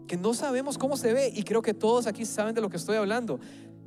que 0.07 0.17
no 0.17 0.35
sabemos 0.35 0.79
cómo 0.79 0.97
se 0.97 1.13
ve 1.13 1.33
y 1.35 1.43
creo 1.43 1.63
que 1.63 1.75
todos 1.75 2.07
aquí 2.07 2.25
saben 2.25 2.55
de 2.55 2.61
lo 2.61 2.69
que 2.69 2.77
estoy 2.77 2.97
hablando. 2.97 3.41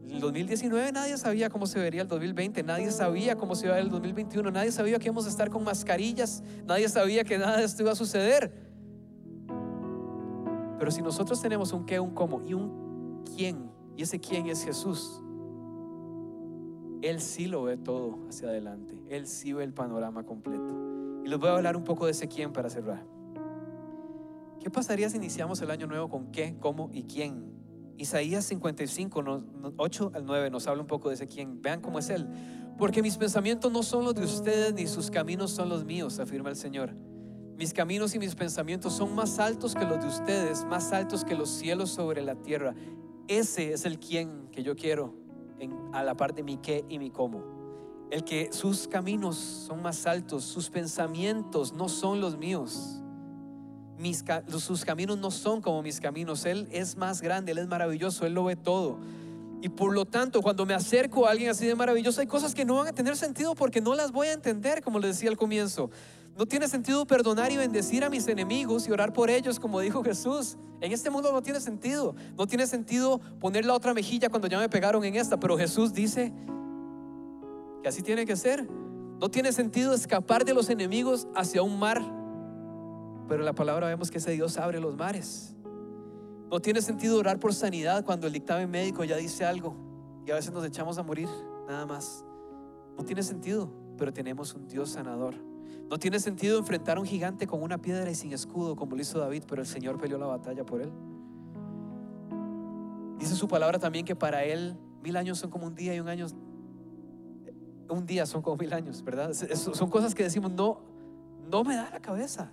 El 0.09 0.21
2019 0.21 0.91
nadie 0.93 1.17
sabía 1.17 1.49
cómo 1.49 1.67
se 1.67 1.79
vería 1.79 2.01
el 2.01 2.07
2020, 2.07 2.63
nadie 2.63 2.91
sabía 2.91 3.35
cómo 3.35 3.55
se 3.55 3.65
iba 3.65 3.73
a 3.73 3.77
ver 3.77 3.85
el 3.85 3.91
2021, 3.91 4.51
nadie 4.51 4.71
sabía 4.71 4.97
que 4.99 5.05
íbamos 5.05 5.25
a 5.25 5.29
estar 5.29 5.49
con 5.49 5.63
mascarillas, 5.63 6.43
nadie 6.65 6.87
sabía 6.87 7.23
que 7.23 7.37
nada 7.37 7.57
de 7.57 7.65
esto 7.65 7.83
iba 7.83 7.91
a 7.91 7.95
suceder. 7.95 8.51
Pero 10.79 10.91
si 10.91 11.01
nosotros 11.01 11.41
tenemos 11.41 11.73
un 11.73 11.85
qué, 11.85 11.99
un 11.99 12.11
cómo 12.11 12.41
y 12.45 12.53
un 12.53 13.23
quién, 13.35 13.69
y 13.97 14.03
ese 14.03 14.19
quién 14.19 14.47
es 14.47 14.63
Jesús, 14.63 15.21
Él 17.01 17.19
sí 17.19 17.47
lo 17.47 17.63
ve 17.63 17.75
todo 17.75 18.17
hacia 18.29 18.47
adelante, 18.47 19.03
Él 19.09 19.27
sí 19.27 19.51
ve 19.51 19.65
el 19.65 19.73
panorama 19.73 20.23
completo. 20.23 21.21
Y 21.25 21.27
les 21.27 21.37
voy 21.37 21.49
a 21.49 21.55
hablar 21.55 21.75
un 21.75 21.83
poco 21.83 22.05
de 22.05 22.11
ese 22.11 22.29
quién 22.29 22.53
para 22.53 22.69
cerrar. 22.69 23.03
¿Qué 24.61 24.69
pasaría 24.69 25.09
si 25.09 25.17
iniciamos 25.17 25.61
el 25.61 25.71
año 25.71 25.85
nuevo 25.85 26.07
con 26.09 26.31
qué, 26.31 26.55
cómo 26.59 26.89
y 26.93 27.03
quién? 27.03 27.56
Isaías 27.97 28.45
55, 28.45 29.43
8 29.77 30.11
al 30.13 30.25
9 30.25 30.49
nos 30.51 30.67
habla 30.67 30.81
un 30.81 30.87
poco 30.87 31.09
de 31.09 31.15
ese 31.15 31.27
quien. 31.27 31.61
Vean 31.61 31.81
cómo 31.81 31.99
es 31.99 32.09
Él. 32.09 32.27
Porque 32.77 33.01
mis 33.01 33.17
pensamientos 33.17 33.71
no 33.71 33.81
son 33.81 34.05
los 34.05 34.13
de 34.13 34.23
ustedes, 34.23 34.73
ni 34.73 34.85
sus 34.85 35.09
caminos 35.09 35.51
son 35.51 35.69
los 35.69 35.83
míos, 35.83 36.19
afirma 36.19 36.49
el 36.49 36.55
Señor. 36.55 36.93
Mis 37.57 37.73
caminos 37.73 38.13
y 38.13 38.19
mis 38.19 38.35
pensamientos 38.35 38.93
son 38.93 39.15
más 39.15 39.39
altos 39.39 39.73
que 39.73 39.83
los 39.83 39.99
de 39.99 40.07
ustedes, 40.07 40.63
más 40.65 40.91
altos 40.91 41.25
que 41.25 41.33
los 41.33 41.49
cielos 41.49 41.89
sobre 41.89 42.21
la 42.21 42.35
tierra. 42.35 42.75
Ese 43.27 43.73
es 43.73 43.85
el 43.85 43.97
quien 43.97 44.47
que 44.51 44.61
yo 44.61 44.75
quiero 44.75 45.15
a 45.91 46.03
la 46.03 46.15
parte 46.15 46.37
de 46.37 46.43
mi 46.43 46.57
qué 46.57 46.85
y 46.87 46.99
mi 46.99 47.09
cómo. 47.09 48.07
El 48.11 48.23
que 48.23 48.53
sus 48.53 48.87
caminos 48.87 49.35
son 49.37 49.81
más 49.81 50.05
altos, 50.05 50.43
sus 50.43 50.69
pensamientos 50.69 51.73
no 51.73 51.89
son 51.89 52.21
los 52.21 52.37
míos 52.37 53.01
sus 54.59 54.85
caminos 54.85 55.17
no 55.17 55.31
son 55.31 55.61
como 55.61 55.81
mis 55.81 55.99
caminos. 55.99 56.45
Él 56.45 56.67
es 56.71 56.97
más 56.97 57.21
grande, 57.21 57.51
Él 57.51 57.57
es 57.57 57.67
maravilloso, 57.67 58.25
Él 58.25 58.33
lo 58.33 58.45
ve 58.45 58.55
todo. 58.55 58.97
Y 59.61 59.69
por 59.69 59.93
lo 59.93 60.05
tanto, 60.05 60.41
cuando 60.41 60.65
me 60.65 60.73
acerco 60.73 61.25
a 61.25 61.31
alguien 61.31 61.49
así 61.49 61.65
de 61.65 61.75
maravilloso, 61.75 62.21
hay 62.21 62.27
cosas 62.27 62.53
que 62.53 62.63
no 62.63 62.75
van 62.75 62.87
a 62.87 62.93
tener 62.93 63.17
sentido 63.17 63.55
porque 63.55 63.81
no 63.81 63.95
las 63.95 64.11
voy 64.11 64.27
a 64.27 64.33
entender, 64.33 64.81
como 64.83 64.99
les 64.99 65.15
decía 65.15 65.29
al 65.29 65.37
comienzo. 65.37 65.89
No 66.37 66.45
tiene 66.45 66.67
sentido 66.67 67.07
perdonar 67.07 67.51
y 67.51 67.57
bendecir 67.57 68.03
a 68.03 68.09
mis 68.09 68.27
enemigos 68.27 68.87
y 68.87 68.91
orar 68.91 69.11
por 69.11 69.31
ellos, 69.31 69.59
como 69.59 69.79
dijo 69.79 70.03
Jesús. 70.03 70.57
En 70.81 70.91
este 70.91 71.09
mundo 71.09 71.31
no 71.31 71.41
tiene 71.41 71.59
sentido. 71.59 72.15
No 72.37 72.45
tiene 72.45 72.67
sentido 72.67 73.19
poner 73.39 73.65
la 73.65 73.73
otra 73.73 73.95
mejilla 73.95 74.29
cuando 74.29 74.47
ya 74.47 74.59
me 74.59 74.69
pegaron 74.69 75.03
en 75.03 75.15
esta, 75.15 75.39
pero 75.39 75.57
Jesús 75.57 75.93
dice 75.93 76.31
que 77.81 77.89
así 77.89 78.03
tiene 78.03 78.27
que 78.27 78.35
ser. 78.35 78.67
No 79.19 79.29
tiene 79.29 79.51
sentido 79.51 79.95
escapar 79.95 80.45
de 80.45 80.53
los 80.53 80.69
enemigos 80.69 81.27
hacia 81.33 81.63
un 81.63 81.79
mar 81.79 82.03
pero 83.27 83.41
en 83.41 83.45
la 83.45 83.53
palabra 83.53 83.87
vemos 83.87 84.11
que 84.11 84.17
ese 84.17 84.31
Dios 84.31 84.57
abre 84.57 84.79
los 84.79 84.95
mares. 84.95 85.55
No 86.49 86.61
tiene 86.61 86.81
sentido 86.81 87.17
orar 87.17 87.39
por 87.39 87.53
sanidad 87.53 88.05
cuando 88.05 88.27
el 88.27 88.33
dictamen 88.33 88.69
médico 88.69 89.03
ya 89.03 89.17
dice 89.17 89.45
algo 89.45 89.75
y 90.25 90.31
a 90.31 90.35
veces 90.35 90.51
nos 90.53 90.65
echamos 90.65 90.97
a 90.97 91.03
morir, 91.03 91.27
nada 91.67 91.85
más. 91.85 92.25
No 92.97 93.03
tiene 93.03 93.21
sentido, 93.23 93.69
pero 93.97 94.13
tenemos 94.13 94.53
un 94.53 94.67
Dios 94.67 94.91
sanador. 94.91 95.35
No 95.89 95.97
tiene 95.99 96.19
sentido 96.19 96.57
enfrentar 96.57 96.97
a 96.97 96.99
un 96.99 97.05
gigante 97.05 97.47
con 97.47 97.61
una 97.61 97.77
piedra 97.77 98.09
y 98.09 98.15
sin 98.15 98.33
escudo, 98.33 98.75
como 98.75 98.95
lo 98.95 99.01
hizo 99.01 99.19
David, 99.19 99.43
pero 99.47 99.61
el 99.61 99.67
Señor 99.67 99.97
peleó 99.97 100.17
la 100.17 100.25
batalla 100.25 100.65
por 100.65 100.81
él. 100.81 100.91
Dice 103.19 103.35
su 103.35 103.47
palabra 103.47 103.79
también 103.79 104.05
que 104.05 104.15
para 104.15 104.43
él 104.43 104.77
mil 105.01 105.15
años 105.15 105.37
son 105.37 105.49
como 105.49 105.65
un 105.65 105.75
día 105.75 105.95
y 105.95 105.99
un 105.99 106.07
año, 106.07 106.27
un 107.89 108.05
día 108.05 108.25
son 108.25 108.41
como 108.41 108.57
mil 108.57 108.73
años, 108.73 109.03
¿verdad? 109.03 109.33
Son 109.33 109.89
cosas 109.89 110.13
que 110.13 110.23
decimos, 110.23 110.51
no, 110.51 110.81
no 111.49 111.63
me 111.63 111.75
da 111.75 111.89
la 111.89 112.01
cabeza. 112.01 112.51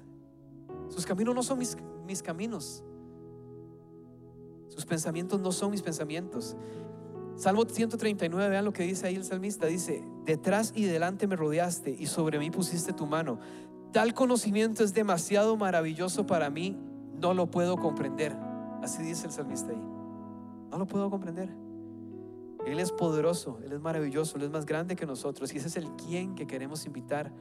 Sus 0.94 1.06
caminos 1.06 1.34
no 1.34 1.42
son 1.42 1.58
mis, 1.58 1.76
mis 2.06 2.22
caminos. 2.22 2.84
Sus 4.68 4.86
pensamientos 4.86 5.40
no 5.40 5.50
son 5.50 5.72
mis 5.72 5.82
pensamientos. 5.82 6.56
Salmo 7.34 7.64
139, 7.64 8.48
vean 8.48 8.64
lo 8.64 8.72
que 8.72 8.84
dice 8.84 9.08
ahí 9.08 9.16
el 9.16 9.24
salmista. 9.24 9.66
Dice, 9.66 10.04
detrás 10.24 10.72
y 10.72 10.84
delante 10.84 11.26
me 11.26 11.34
rodeaste 11.34 11.90
y 11.90 12.06
sobre 12.06 12.38
mí 12.38 12.52
pusiste 12.52 12.92
tu 12.92 13.06
mano. 13.06 13.40
Tal 13.92 14.14
conocimiento 14.14 14.84
es 14.84 14.94
demasiado 14.94 15.56
maravilloso 15.56 16.28
para 16.28 16.48
mí, 16.48 16.78
no 17.20 17.34
lo 17.34 17.50
puedo 17.50 17.76
comprender. 17.76 18.36
Así 18.80 19.02
dice 19.02 19.26
el 19.26 19.32
salmista 19.32 19.72
ahí. 19.72 19.84
No 20.70 20.78
lo 20.78 20.86
puedo 20.86 21.10
comprender. 21.10 21.50
Él 22.66 22.78
es 22.78 22.92
poderoso, 22.92 23.58
Él 23.64 23.72
es 23.72 23.80
maravilloso, 23.80 24.36
Él 24.36 24.44
es 24.44 24.50
más 24.50 24.64
grande 24.64 24.94
que 24.94 25.06
nosotros. 25.06 25.52
Y 25.54 25.56
ese 25.56 25.66
es 25.66 25.76
el 25.76 25.90
quién 25.96 26.36
que 26.36 26.46
queremos 26.46 26.86
invitar 26.86 27.32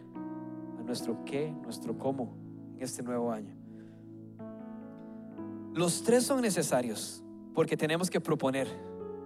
a 0.79 0.81
nuestro 0.81 1.23
qué, 1.23 1.51
nuestro 1.63 1.99
cómo 1.99 2.42
este 2.79 3.03
nuevo 3.03 3.31
año. 3.31 3.55
Los 5.73 6.03
tres 6.03 6.23
son 6.23 6.41
necesarios 6.41 7.23
porque 7.53 7.77
tenemos 7.77 8.09
que 8.09 8.21
proponer 8.21 8.67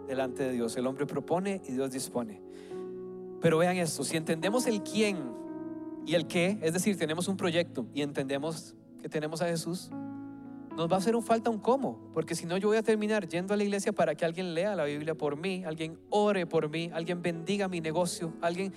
delante 0.08 0.44
de 0.44 0.54
Dios. 0.54 0.76
El 0.78 0.88
hombre 0.88 1.06
propone 1.06 1.62
y 1.68 1.74
Dios 1.74 1.92
dispone. 1.92 2.42
Pero 3.42 3.58
vean 3.58 3.78
esto, 3.78 4.04
si 4.04 4.18
entendemos 4.18 4.66
el 4.66 4.82
quién 4.82 5.18
y 6.06 6.16
el 6.16 6.26
qué, 6.28 6.58
es 6.62 6.74
decir, 6.74 6.98
tenemos 6.98 7.28
un 7.28 7.38
proyecto 7.38 7.86
y 7.94 8.02
entendemos 8.02 8.76
que 9.02 9.10
tenemos 9.10 9.42
a 9.42 9.48
Jesús, 9.48 9.92
nos 10.76 10.90
va 10.90 10.96
a 10.96 11.00
hacer 11.00 11.16
un 11.16 11.24
falta 11.24 11.50
un 11.50 11.60
cómo, 11.60 12.12
porque 12.14 12.36
si 12.36 12.46
no 12.46 12.58
yo 12.58 12.68
voy 12.68 12.78
a 12.78 12.84
terminar 12.84 13.28
yendo 13.28 13.54
a 13.54 13.58
la 13.58 13.64
iglesia 13.64 13.92
para 13.92 14.16
que 14.16 14.26
alguien 14.26 14.54
lea 14.54 14.76
la 14.76 14.86
Biblia 14.86 15.16
por 15.16 15.36
mí, 15.36 15.64
alguien 15.66 16.00
ore 16.10 16.46
por 16.46 16.70
mí, 16.70 16.90
alguien 16.94 17.22
bendiga 17.22 17.68
mi 17.68 17.82
negocio, 17.82 18.34
alguien, 18.42 18.72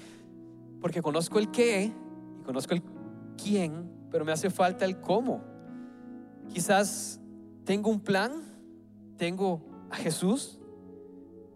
porque 0.81 1.03
conozco 1.03 1.39
el 1.39 1.51
qué 1.51 1.93
y 2.41 2.43
conozco 2.43 2.75
el 2.75 2.83
quién, 3.43 3.91
pero 4.11 4.25
me 4.25 4.33
hace 4.33 4.51
falta 4.51 4.85
el 4.85 5.01
cómo. 5.01 5.43
Quizás 6.53 7.21
tengo 7.65 7.91
un 7.91 8.01
plan, 8.01 8.43
tengo 9.17 9.63
a 9.91 9.97
Jesús, 9.97 10.59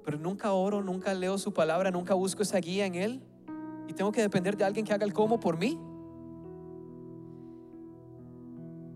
pero 0.04 0.18
nunca 0.18 0.52
oro, 0.52 0.82
nunca 0.82 1.14
leo 1.14 1.38
su 1.38 1.52
palabra, 1.52 1.90
nunca 1.90 2.14
busco 2.14 2.42
esa 2.42 2.58
guía 2.58 2.86
en 2.86 2.94
Él. 2.94 3.22
Y 3.88 3.94
tengo 3.94 4.12
que 4.12 4.20
depender 4.20 4.56
de 4.56 4.64
alguien 4.64 4.86
que 4.86 4.92
haga 4.92 5.04
el 5.04 5.12
cómo 5.12 5.40
por 5.40 5.58
mí. 5.58 5.78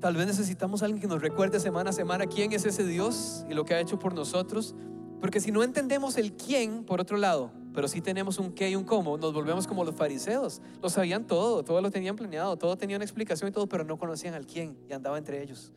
Tal 0.00 0.14
vez 0.14 0.26
necesitamos 0.26 0.82
alguien 0.82 1.00
que 1.00 1.08
nos 1.08 1.20
recuerde 1.20 1.58
semana 1.58 1.90
a 1.90 1.92
semana 1.92 2.26
quién 2.26 2.52
es 2.52 2.64
ese 2.64 2.84
Dios 2.84 3.44
y 3.50 3.54
lo 3.54 3.64
que 3.64 3.74
ha 3.74 3.80
hecho 3.80 3.98
por 3.98 4.14
nosotros. 4.14 4.76
Porque 5.20 5.40
si 5.40 5.50
no 5.50 5.64
entendemos 5.64 6.16
el 6.16 6.34
quién, 6.34 6.84
por 6.84 7.00
otro 7.00 7.16
lado, 7.16 7.50
pero 7.74 7.86
si 7.88 8.00
tenemos 8.00 8.38
un 8.38 8.52
qué 8.52 8.70
y 8.70 8.76
un 8.76 8.84
cómo, 8.84 9.16
nos 9.18 9.32
volvemos 9.32 9.66
como 9.66 9.84
los 9.84 9.94
fariseos. 9.94 10.60
Lo 10.82 10.88
sabían 10.88 11.26
todo, 11.26 11.62
todo 11.62 11.80
lo 11.80 11.90
tenían 11.90 12.16
planeado, 12.16 12.56
todo 12.56 12.76
tenía 12.76 12.96
una 12.96 13.04
explicación 13.04 13.50
y 13.50 13.52
todo, 13.52 13.68
pero 13.68 13.84
no 13.84 13.98
conocían 13.98 14.34
al 14.34 14.46
quién 14.46 14.76
y 14.88 14.92
andaba 14.92 15.18
entre 15.18 15.42
ellos. 15.42 15.72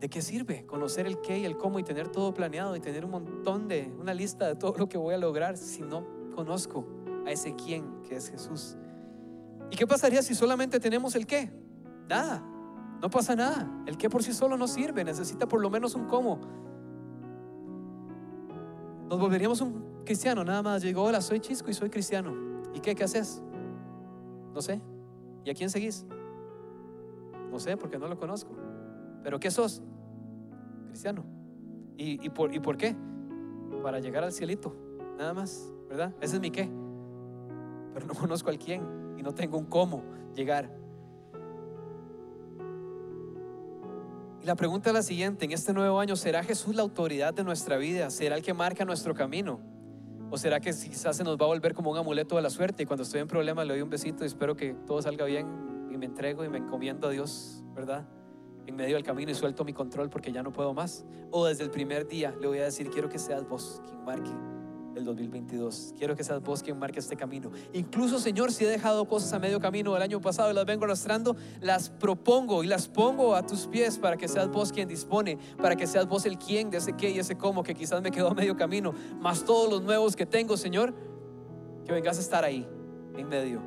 ¿De 0.00 0.08
qué 0.08 0.22
sirve 0.22 0.64
conocer 0.64 1.06
el 1.06 1.20
qué 1.20 1.40
y 1.40 1.44
el 1.44 1.56
cómo 1.56 1.80
y 1.80 1.82
tener 1.82 2.08
todo 2.08 2.32
planeado 2.32 2.76
y 2.76 2.80
tener 2.80 3.04
un 3.04 3.10
montón 3.10 3.66
de, 3.66 3.92
una 3.98 4.14
lista 4.14 4.46
de 4.46 4.54
todo 4.54 4.74
lo 4.78 4.88
que 4.88 4.96
voy 4.96 5.14
a 5.14 5.18
lograr 5.18 5.56
si 5.56 5.82
no 5.82 6.06
conozco 6.34 6.86
a 7.26 7.32
ese 7.32 7.56
quién 7.56 8.02
que 8.02 8.16
es 8.16 8.30
Jesús? 8.30 8.76
¿Y 9.70 9.76
qué 9.76 9.86
pasaría 9.86 10.22
si 10.22 10.34
solamente 10.34 10.78
tenemos 10.78 11.14
el 11.16 11.26
qué? 11.26 11.50
Nada, 12.08 12.42
no 13.02 13.10
pasa 13.10 13.34
nada. 13.34 13.68
El 13.86 13.98
qué 13.98 14.08
por 14.08 14.22
sí 14.22 14.32
solo 14.32 14.56
no 14.56 14.68
sirve, 14.68 15.04
necesita 15.04 15.46
por 15.46 15.60
lo 15.60 15.68
menos 15.68 15.94
un 15.94 16.06
cómo. 16.06 16.40
Nos 19.08 19.18
volveríamos 19.18 19.60
un 19.62 20.02
cristiano, 20.04 20.44
nada 20.44 20.62
más. 20.62 20.82
Llegó, 20.82 21.04
hola, 21.04 21.20
soy 21.20 21.40
Chisco 21.40 21.70
y 21.70 21.74
soy 21.74 21.88
cristiano. 21.88 22.34
¿Y 22.74 22.80
qué? 22.80 22.94
¿Qué 22.94 23.04
haces? 23.04 23.42
No 24.54 24.60
sé. 24.60 24.80
¿Y 25.44 25.50
a 25.50 25.54
quién 25.54 25.70
seguís? 25.70 26.04
No 27.50 27.58
sé, 27.58 27.76
porque 27.76 27.98
no 27.98 28.06
lo 28.06 28.18
conozco. 28.18 28.54
¿Pero 29.22 29.40
qué 29.40 29.50
sos? 29.50 29.82
Cristiano. 30.88 31.24
¿Y, 31.96 32.28
por, 32.30 32.54
¿Y 32.54 32.60
por 32.60 32.76
qué? 32.76 32.94
Para 33.82 33.98
llegar 33.98 34.22
al 34.22 34.32
cielito, 34.32 34.76
nada 35.18 35.34
más, 35.34 35.72
¿verdad? 35.88 36.14
Ese 36.20 36.36
es 36.36 36.40
mi 36.40 36.50
qué. 36.50 36.68
Pero 37.94 38.06
no 38.06 38.14
conozco 38.20 38.50
al 38.50 38.58
quién 38.58 38.82
y 39.16 39.22
no 39.22 39.34
tengo 39.34 39.58
un 39.58 39.64
cómo 39.64 40.04
llegar. 40.34 40.70
La 44.48 44.56
pregunta 44.56 44.88
es 44.88 44.94
la 44.94 45.02
siguiente, 45.02 45.44
en 45.44 45.52
este 45.52 45.74
nuevo 45.74 46.00
año, 46.00 46.16
¿será 46.16 46.42
Jesús 46.42 46.74
la 46.74 46.80
autoridad 46.80 47.34
de 47.34 47.44
nuestra 47.44 47.76
vida? 47.76 48.08
¿Será 48.08 48.34
el 48.34 48.42
que 48.42 48.54
marca 48.54 48.86
nuestro 48.86 49.12
camino? 49.12 49.60
¿O 50.30 50.38
será 50.38 50.58
que 50.58 50.70
quizás 50.70 51.18
se 51.18 51.22
nos 51.22 51.36
va 51.36 51.44
a 51.44 51.48
volver 51.48 51.74
como 51.74 51.90
un 51.90 51.98
amuleto 51.98 52.36
de 52.36 52.40
la 52.40 52.48
suerte 52.48 52.84
y 52.84 52.86
cuando 52.86 53.02
estoy 53.02 53.20
en 53.20 53.28
problemas 53.28 53.66
le 53.66 53.74
doy 53.74 53.82
un 53.82 53.90
besito 53.90 54.24
y 54.24 54.26
espero 54.26 54.56
que 54.56 54.72
todo 54.86 55.02
salga 55.02 55.26
bien 55.26 55.46
y 55.90 55.98
me 55.98 56.06
entrego 56.06 56.46
y 56.46 56.48
me 56.48 56.56
encomiendo 56.56 57.08
a 57.08 57.10
Dios, 57.10 57.62
¿verdad? 57.74 58.08
En 58.66 58.74
medio 58.74 58.94
del 58.94 59.04
camino 59.04 59.30
y 59.30 59.34
suelto 59.34 59.66
mi 59.66 59.74
control 59.74 60.08
porque 60.08 60.32
ya 60.32 60.42
no 60.42 60.50
puedo 60.50 60.72
más. 60.72 61.04
O 61.30 61.44
desde 61.44 61.64
el 61.64 61.70
primer 61.70 62.08
día 62.08 62.34
le 62.40 62.46
voy 62.46 62.60
a 62.60 62.64
decir, 62.64 62.88
quiero 62.88 63.10
que 63.10 63.18
seas 63.18 63.46
vos 63.46 63.82
quien 63.86 64.02
marque 64.02 64.30
el 64.98 65.04
2022. 65.04 65.94
Quiero 65.96 66.14
que 66.14 66.24
seas 66.24 66.42
vos 66.42 66.62
quien 66.62 66.78
marque 66.78 66.98
este 66.98 67.16
camino. 67.16 67.50
Incluso, 67.72 68.18
Señor, 68.18 68.52
si 68.52 68.64
he 68.64 68.68
dejado 68.68 69.06
cosas 69.06 69.32
a 69.32 69.38
medio 69.38 69.60
camino 69.60 69.94
del 69.94 70.02
año 70.02 70.20
pasado 70.20 70.50
y 70.50 70.54
las 70.54 70.66
vengo 70.66 70.84
arrastrando, 70.84 71.36
las 71.60 71.88
propongo 71.88 72.62
y 72.62 72.66
las 72.66 72.88
pongo 72.88 73.34
a 73.34 73.46
tus 73.46 73.66
pies 73.66 73.98
para 73.98 74.16
que 74.16 74.28
seas 74.28 74.48
vos 74.48 74.72
quien 74.72 74.88
dispone, 74.88 75.38
para 75.60 75.76
que 75.76 75.86
seas 75.86 76.06
vos 76.06 76.26
el 76.26 76.38
quien 76.38 76.70
de 76.70 76.78
ese 76.78 76.92
qué 76.94 77.10
y 77.10 77.18
ese 77.18 77.36
cómo 77.36 77.62
que 77.62 77.74
quizás 77.74 78.02
me 78.02 78.10
quedó 78.10 78.28
a 78.28 78.34
medio 78.34 78.56
camino, 78.56 78.92
más 79.20 79.44
todos 79.44 79.70
los 79.70 79.82
nuevos 79.82 80.16
que 80.16 80.26
tengo, 80.26 80.56
Señor, 80.56 80.94
que 81.86 81.92
vengas 81.92 82.18
a 82.18 82.20
estar 82.20 82.44
ahí, 82.44 82.66
en 83.16 83.28
medio. 83.28 83.62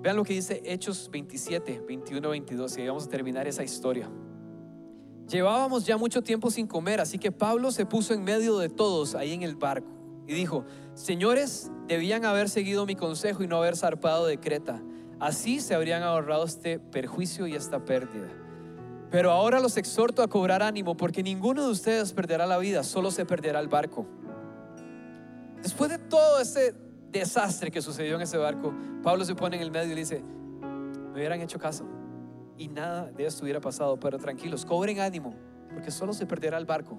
Vean 0.00 0.16
lo 0.16 0.24
que 0.24 0.34
dice 0.34 0.62
Hechos 0.64 1.08
27, 1.10 1.82
21, 1.86 2.28
22 2.28 2.78
y 2.78 2.86
vamos 2.86 3.06
a 3.06 3.08
terminar 3.08 3.48
esa 3.48 3.64
historia. 3.64 4.08
Llevábamos 5.28 5.84
ya 5.84 5.98
mucho 5.98 6.22
tiempo 6.22 6.50
sin 6.50 6.66
comer, 6.66 7.00
así 7.00 7.18
que 7.18 7.30
Pablo 7.30 7.70
se 7.70 7.84
puso 7.84 8.14
en 8.14 8.24
medio 8.24 8.56
de 8.58 8.70
todos 8.70 9.14
ahí 9.14 9.34
en 9.34 9.42
el 9.42 9.56
barco 9.56 9.88
y 10.26 10.32
dijo, 10.32 10.64
señores, 10.94 11.70
debían 11.86 12.24
haber 12.24 12.48
seguido 12.48 12.86
mi 12.86 12.94
consejo 12.94 13.42
y 13.42 13.46
no 13.46 13.58
haber 13.58 13.76
zarpado 13.76 14.26
de 14.26 14.40
Creta. 14.40 14.82
Así 15.20 15.60
se 15.60 15.74
habrían 15.74 16.02
ahorrado 16.02 16.44
este 16.44 16.78
perjuicio 16.78 17.46
y 17.46 17.54
esta 17.54 17.84
pérdida. 17.84 18.28
Pero 19.10 19.30
ahora 19.30 19.60
los 19.60 19.76
exhorto 19.76 20.22
a 20.22 20.28
cobrar 20.28 20.62
ánimo 20.62 20.96
porque 20.96 21.22
ninguno 21.22 21.62
de 21.62 21.70
ustedes 21.70 22.12
perderá 22.14 22.46
la 22.46 22.56
vida, 22.56 22.82
solo 22.82 23.10
se 23.10 23.26
perderá 23.26 23.60
el 23.60 23.68
barco. 23.68 24.06
Después 25.62 25.90
de 25.90 25.98
todo 25.98 26.40
ese 26.40 26.74
desastre 27.10 27.70
que 27.70 27.82
sucedió 27.82 28.16
en 28.16 28.22
ese 28.22 28.38
barco, 28.38 28.72
Pablo 29.02 29.26
se 29.26 29.34
pone 29.34 29.56
en 29.56 29.62
el 29.62 29.70
medio 29.70 29.92
y 29.92 29.96
dice, 29.96 30.22
me 30.62 31.12
hubieran 31.12 31.40
hecho 31.42 31.58
caso 31.58 31.97
y 32.58 32.68
nada 32.68 33.10
de 33.10 33.26
esto 33.26 33.44
hubiera 33.44 33.60
pasado. 33.60 33.98
Pero 33.98 34.18
tranquilos, 34.18 34.66
cobren 34.66 35.00
ánimo, 35.00 35.34
porque 35.72 35.90
solo 35.90 36.12
se 36.12 36.26
perderá 36.26 36.58
el 36.58 36.66
barco. 36.66 36.98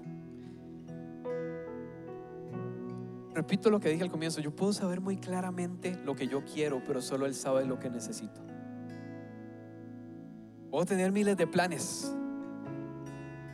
Repito 3.34 3.70
lo 3.70 3.78
que 3.78 3.90
dije 3.90 4.02
al 4.02 4.10
comienzo, 4.10 4.40
yo 4.40 4.54
puedo 4.54 4.72
saber 4.72 5.00
muy 5.00 5.16
claramente 5.16 5.96
lo 6.04 6.16
que 6.16 6.26
yo 6.26 6.44
quiero, 6.44 6.82
pero 6.84 7.00
solo 7.00 7.26
Él 7.26 7.34
sabe 7.34 7.64
lo 7.64 7.78
que 7.78 7.88
necesito. 7.88 8.40
Puedo 10.70 10.84
tener 10.84 11.12
miles 11.12 11.36
de 11.36 11.46
planes, 11.46 12.14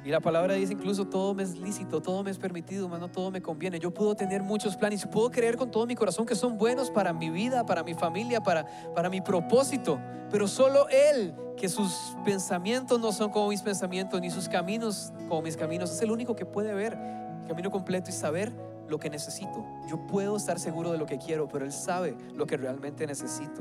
y 0.07 0.11
la 0.11 0.21
palabra 0.21 0.55
dice 0.55 0.73
incluso 0.73 1.09
todo 1.09 1.35
me 1.35 1.43
es 1.43 1.59
lícito, 1.59 2.01
todo 2.01 2.23
me 2.23 2.31
es 2.31 2.39
permitido, 2.39 2.89
no 2.89 3.11
todo 3.11 3.33
me 3.33 3.43
conviene. 3.43 3.81
Yo 3.81 3.93
puedo 3.93 4.15
tener 4.15 4.41
muchos 4.41 4.77
planes 4.77 5.05
puedo 5.05 5.33
creer 5.33 5.57
con 5.57 5.73
todo 5.73 5.85
mi 5.85 5.97
corazón 5.97 6.27
que 6.27 6.37
son 6.37 6.57
buenos 6.57 6.93
para 6.93 7.13
mi 7.13 7.29
vida, 7.29 7.67
para 7.67 7.83
mi 7.83 7.93
familia, 7.93 8.41
para, 8.41 8.65
para 8.95 9.11
mi 9.11 9.21
propósito. 9.21 9.99
Pero 10.31 10.47
solo 10.47 10.89
Él, 10.91 11.35
que 11.57 11.69
sus 11.69 12.17
pensamientos 12.25 13.01
no 13.01 13.11
son 13.11 13.33
como 13.33 13.49
mis 13.49 13.63
pensamientos, 13.63 14.21
ni 14.21 14.31
sus 14.31 14.49
caminos 14.49 15.13
como 15.29 15.43
mis 15.43 15.57
caminos, 15.57 15.91
es 15.91 16.01
el 16.01 16.13
único 16.13 16.37
que 16.37 16.47
puede 16.47 16.73
ver 16.73 16.97
el 17.43 17.49
camino 17.49 17.73
completo 17.73 18.09
y 18.09 18.13
saber 18.13 18.53
lo 18.87 19.01
que 19.01 19.11
necesito. 19.11 19.67
Yo 19.89 20.07
puedo 20.07 20.37
estar 20.37 20.61
seguro 20.61 20.93
de 20.93 20.99
lo 20.99 21.07
que 21.07 21.19
quiero, 21.19 21.49
pero 21.49 21.65
Él 21.65 21.73
sabe 21.73 22.17
lo 22.33 22.47
que 22.47 22.57
realmente 22.57 23.09
necesito. 23.09 23.61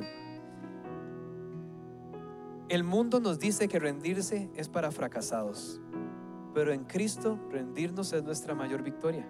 El 2.69 2.83
mundo 2.83 3.19
nos 3.19 3.39
dice 3.39 3.67
que 3.67 3.79
rendirse 3.79 4.51
es 4.55 4.69
para 4.69 4.91
fracasados. 4.91 5.81
Pero 6.55 6.71
en 6.71 6.85
Cristo 6.85 7.37
rendirnos 7.51 8.13
es 8.13 8.23
nuestra 8.23 8.55
mayor 8.55 8.81
victoria. 8.81 9.27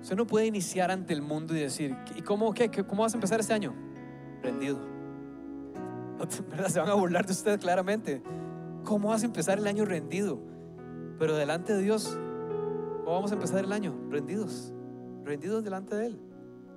Usted 0.00 0.16
no 0.16 0.24
puede 0.24 0.46
iniciar 0.46 0.92
ante 0.92 1.12
el 1.12 1.20
mundo 1.20 1.54
y 1.54 1.58
decir, 1.58 1.96
¿y 2.14 2.22
cómo, 2.22 2.54
qué, 2.54 2.70
cómo 2.70 3.02
vas 3.02 3.14
a 3.14 3.16
empezar 3.16 3.40
este 3.40 3.52
año? 3.54 3.74
Rendido. 4.40 4.78
Se 6.68 6.78
van 6.78 6.88
a 6.88 6.94
burlar 6.94 7.26
de 7.26 7.32
usted 7.32 7.58
claramente. 7.58 8.22
¿Cómo 8.84 9.08
vas 9.08 9.24
a 9.24 9.26
empezar 9.26 9.58
el 9.58 9.66
año 9.66 9.84
rendido? 9.84 10.38
Pero 11.18 11.34
delante 11.34 11.74
de 11.74 11.82
Dios, 11.82 12.16
¿cómo 13.04 13.16
vamos 13.16 13.32
a 13.32 13.34
empezar 13.34 13.64
el 13.64 13.72
año? 13.72 13.98
Rendidos. 14.10 14.72
Rendidos 15.24 15.64
delante 15.64 15.96
de 15.96 16.06
Él. 16.06 16.20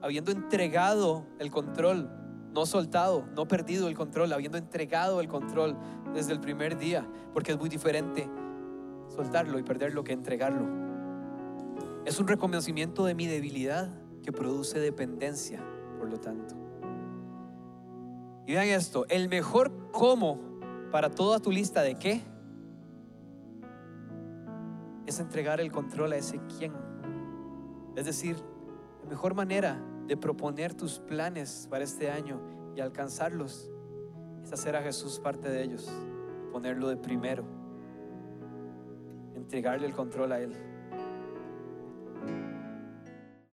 Habiendo 0.01 0.31
entregado 0.31 1.27
el 1.37 1.51
control 1.51 2.09
no 2.53 2.65
soltado, 2.65 3.25
no 3.35 3.47
perdido 3.47 3.87
el 3.87 3.95
control, 3.95 4.33
habiendo 4.33 4.57
entregado 4.57 5.21
el 5.21 5.27
control 5.27 5.77
desde 6.13 6.33
el 6.33 6.39
primer 6.39 6.77
día, 6.77 7.07
porque 7.33 7.51
es 7.51 7.59
muy 7.59 7.69
diferente 7.69 8.29
soltarlo 9.09 9.59
y 9.59 9.63
perderlo 9.63 10.03
que 10.03 10.13
entregarlo. 10.13 10.67
Es 12.05 12.19
un 12.19 12.27
reconocimiento 12.27 13.05
de 13.05 13.13
mi 13.13 13.27
debilidad 13.27 13.89
que 14.23 14.31
produce 14.31 14.79
dependencia, 14.79 15.63
por 15.97 16.09
lo 16.09 16.19
tanto. 16.19 16.55
Y 18.47 18.53
vean 18.53 18.67
esto, 18.67 19.05
el 19.09 19.29
mejor 19.29 19.91
cómo 19.91 20.39
para 20.91 21.11
toda 21.11 21.39
tu 21.39 21.51
lista 21.51 21.81
de 21.81 21.95
qué 21.95 22.23
es 25.05 25.19
entregar 25.19 25.59
el 25.59 25.71
control 25.71 26.13
a 26.13 26.17
ese 26.17 26.39
quién. 26.57 26.73
Es 27.95 28.05
decir, 28.05 28.37
la 29.03 29.09
mejor 29.09 29.35
manera 29.35 29.79
de 30.09 30.17
proponer 30.17 30.73
tus 30.73 30.97
planes 30.97 31.67
para 31.69 31.83
este 31.83 32.09
año 32.09 32.41
y 32.75 32.79
alcanzarlos 32.79 33.69
es 34.43 34.51
hacer 34.51 34.75
a 34.75 34.81
Jesús 34.81 35.19
parte 35.19 35.47
de 35.49 35.61
ellos, 35.61 35.87
ponerlo 36.51 36.89
de 36.89 36.97
primero, 36.97 37.43
entregarle 39.35 39.85
el 39.85 39.93
control 39.93 40.31
a 40.31 40.39
Él. 40.39 40.55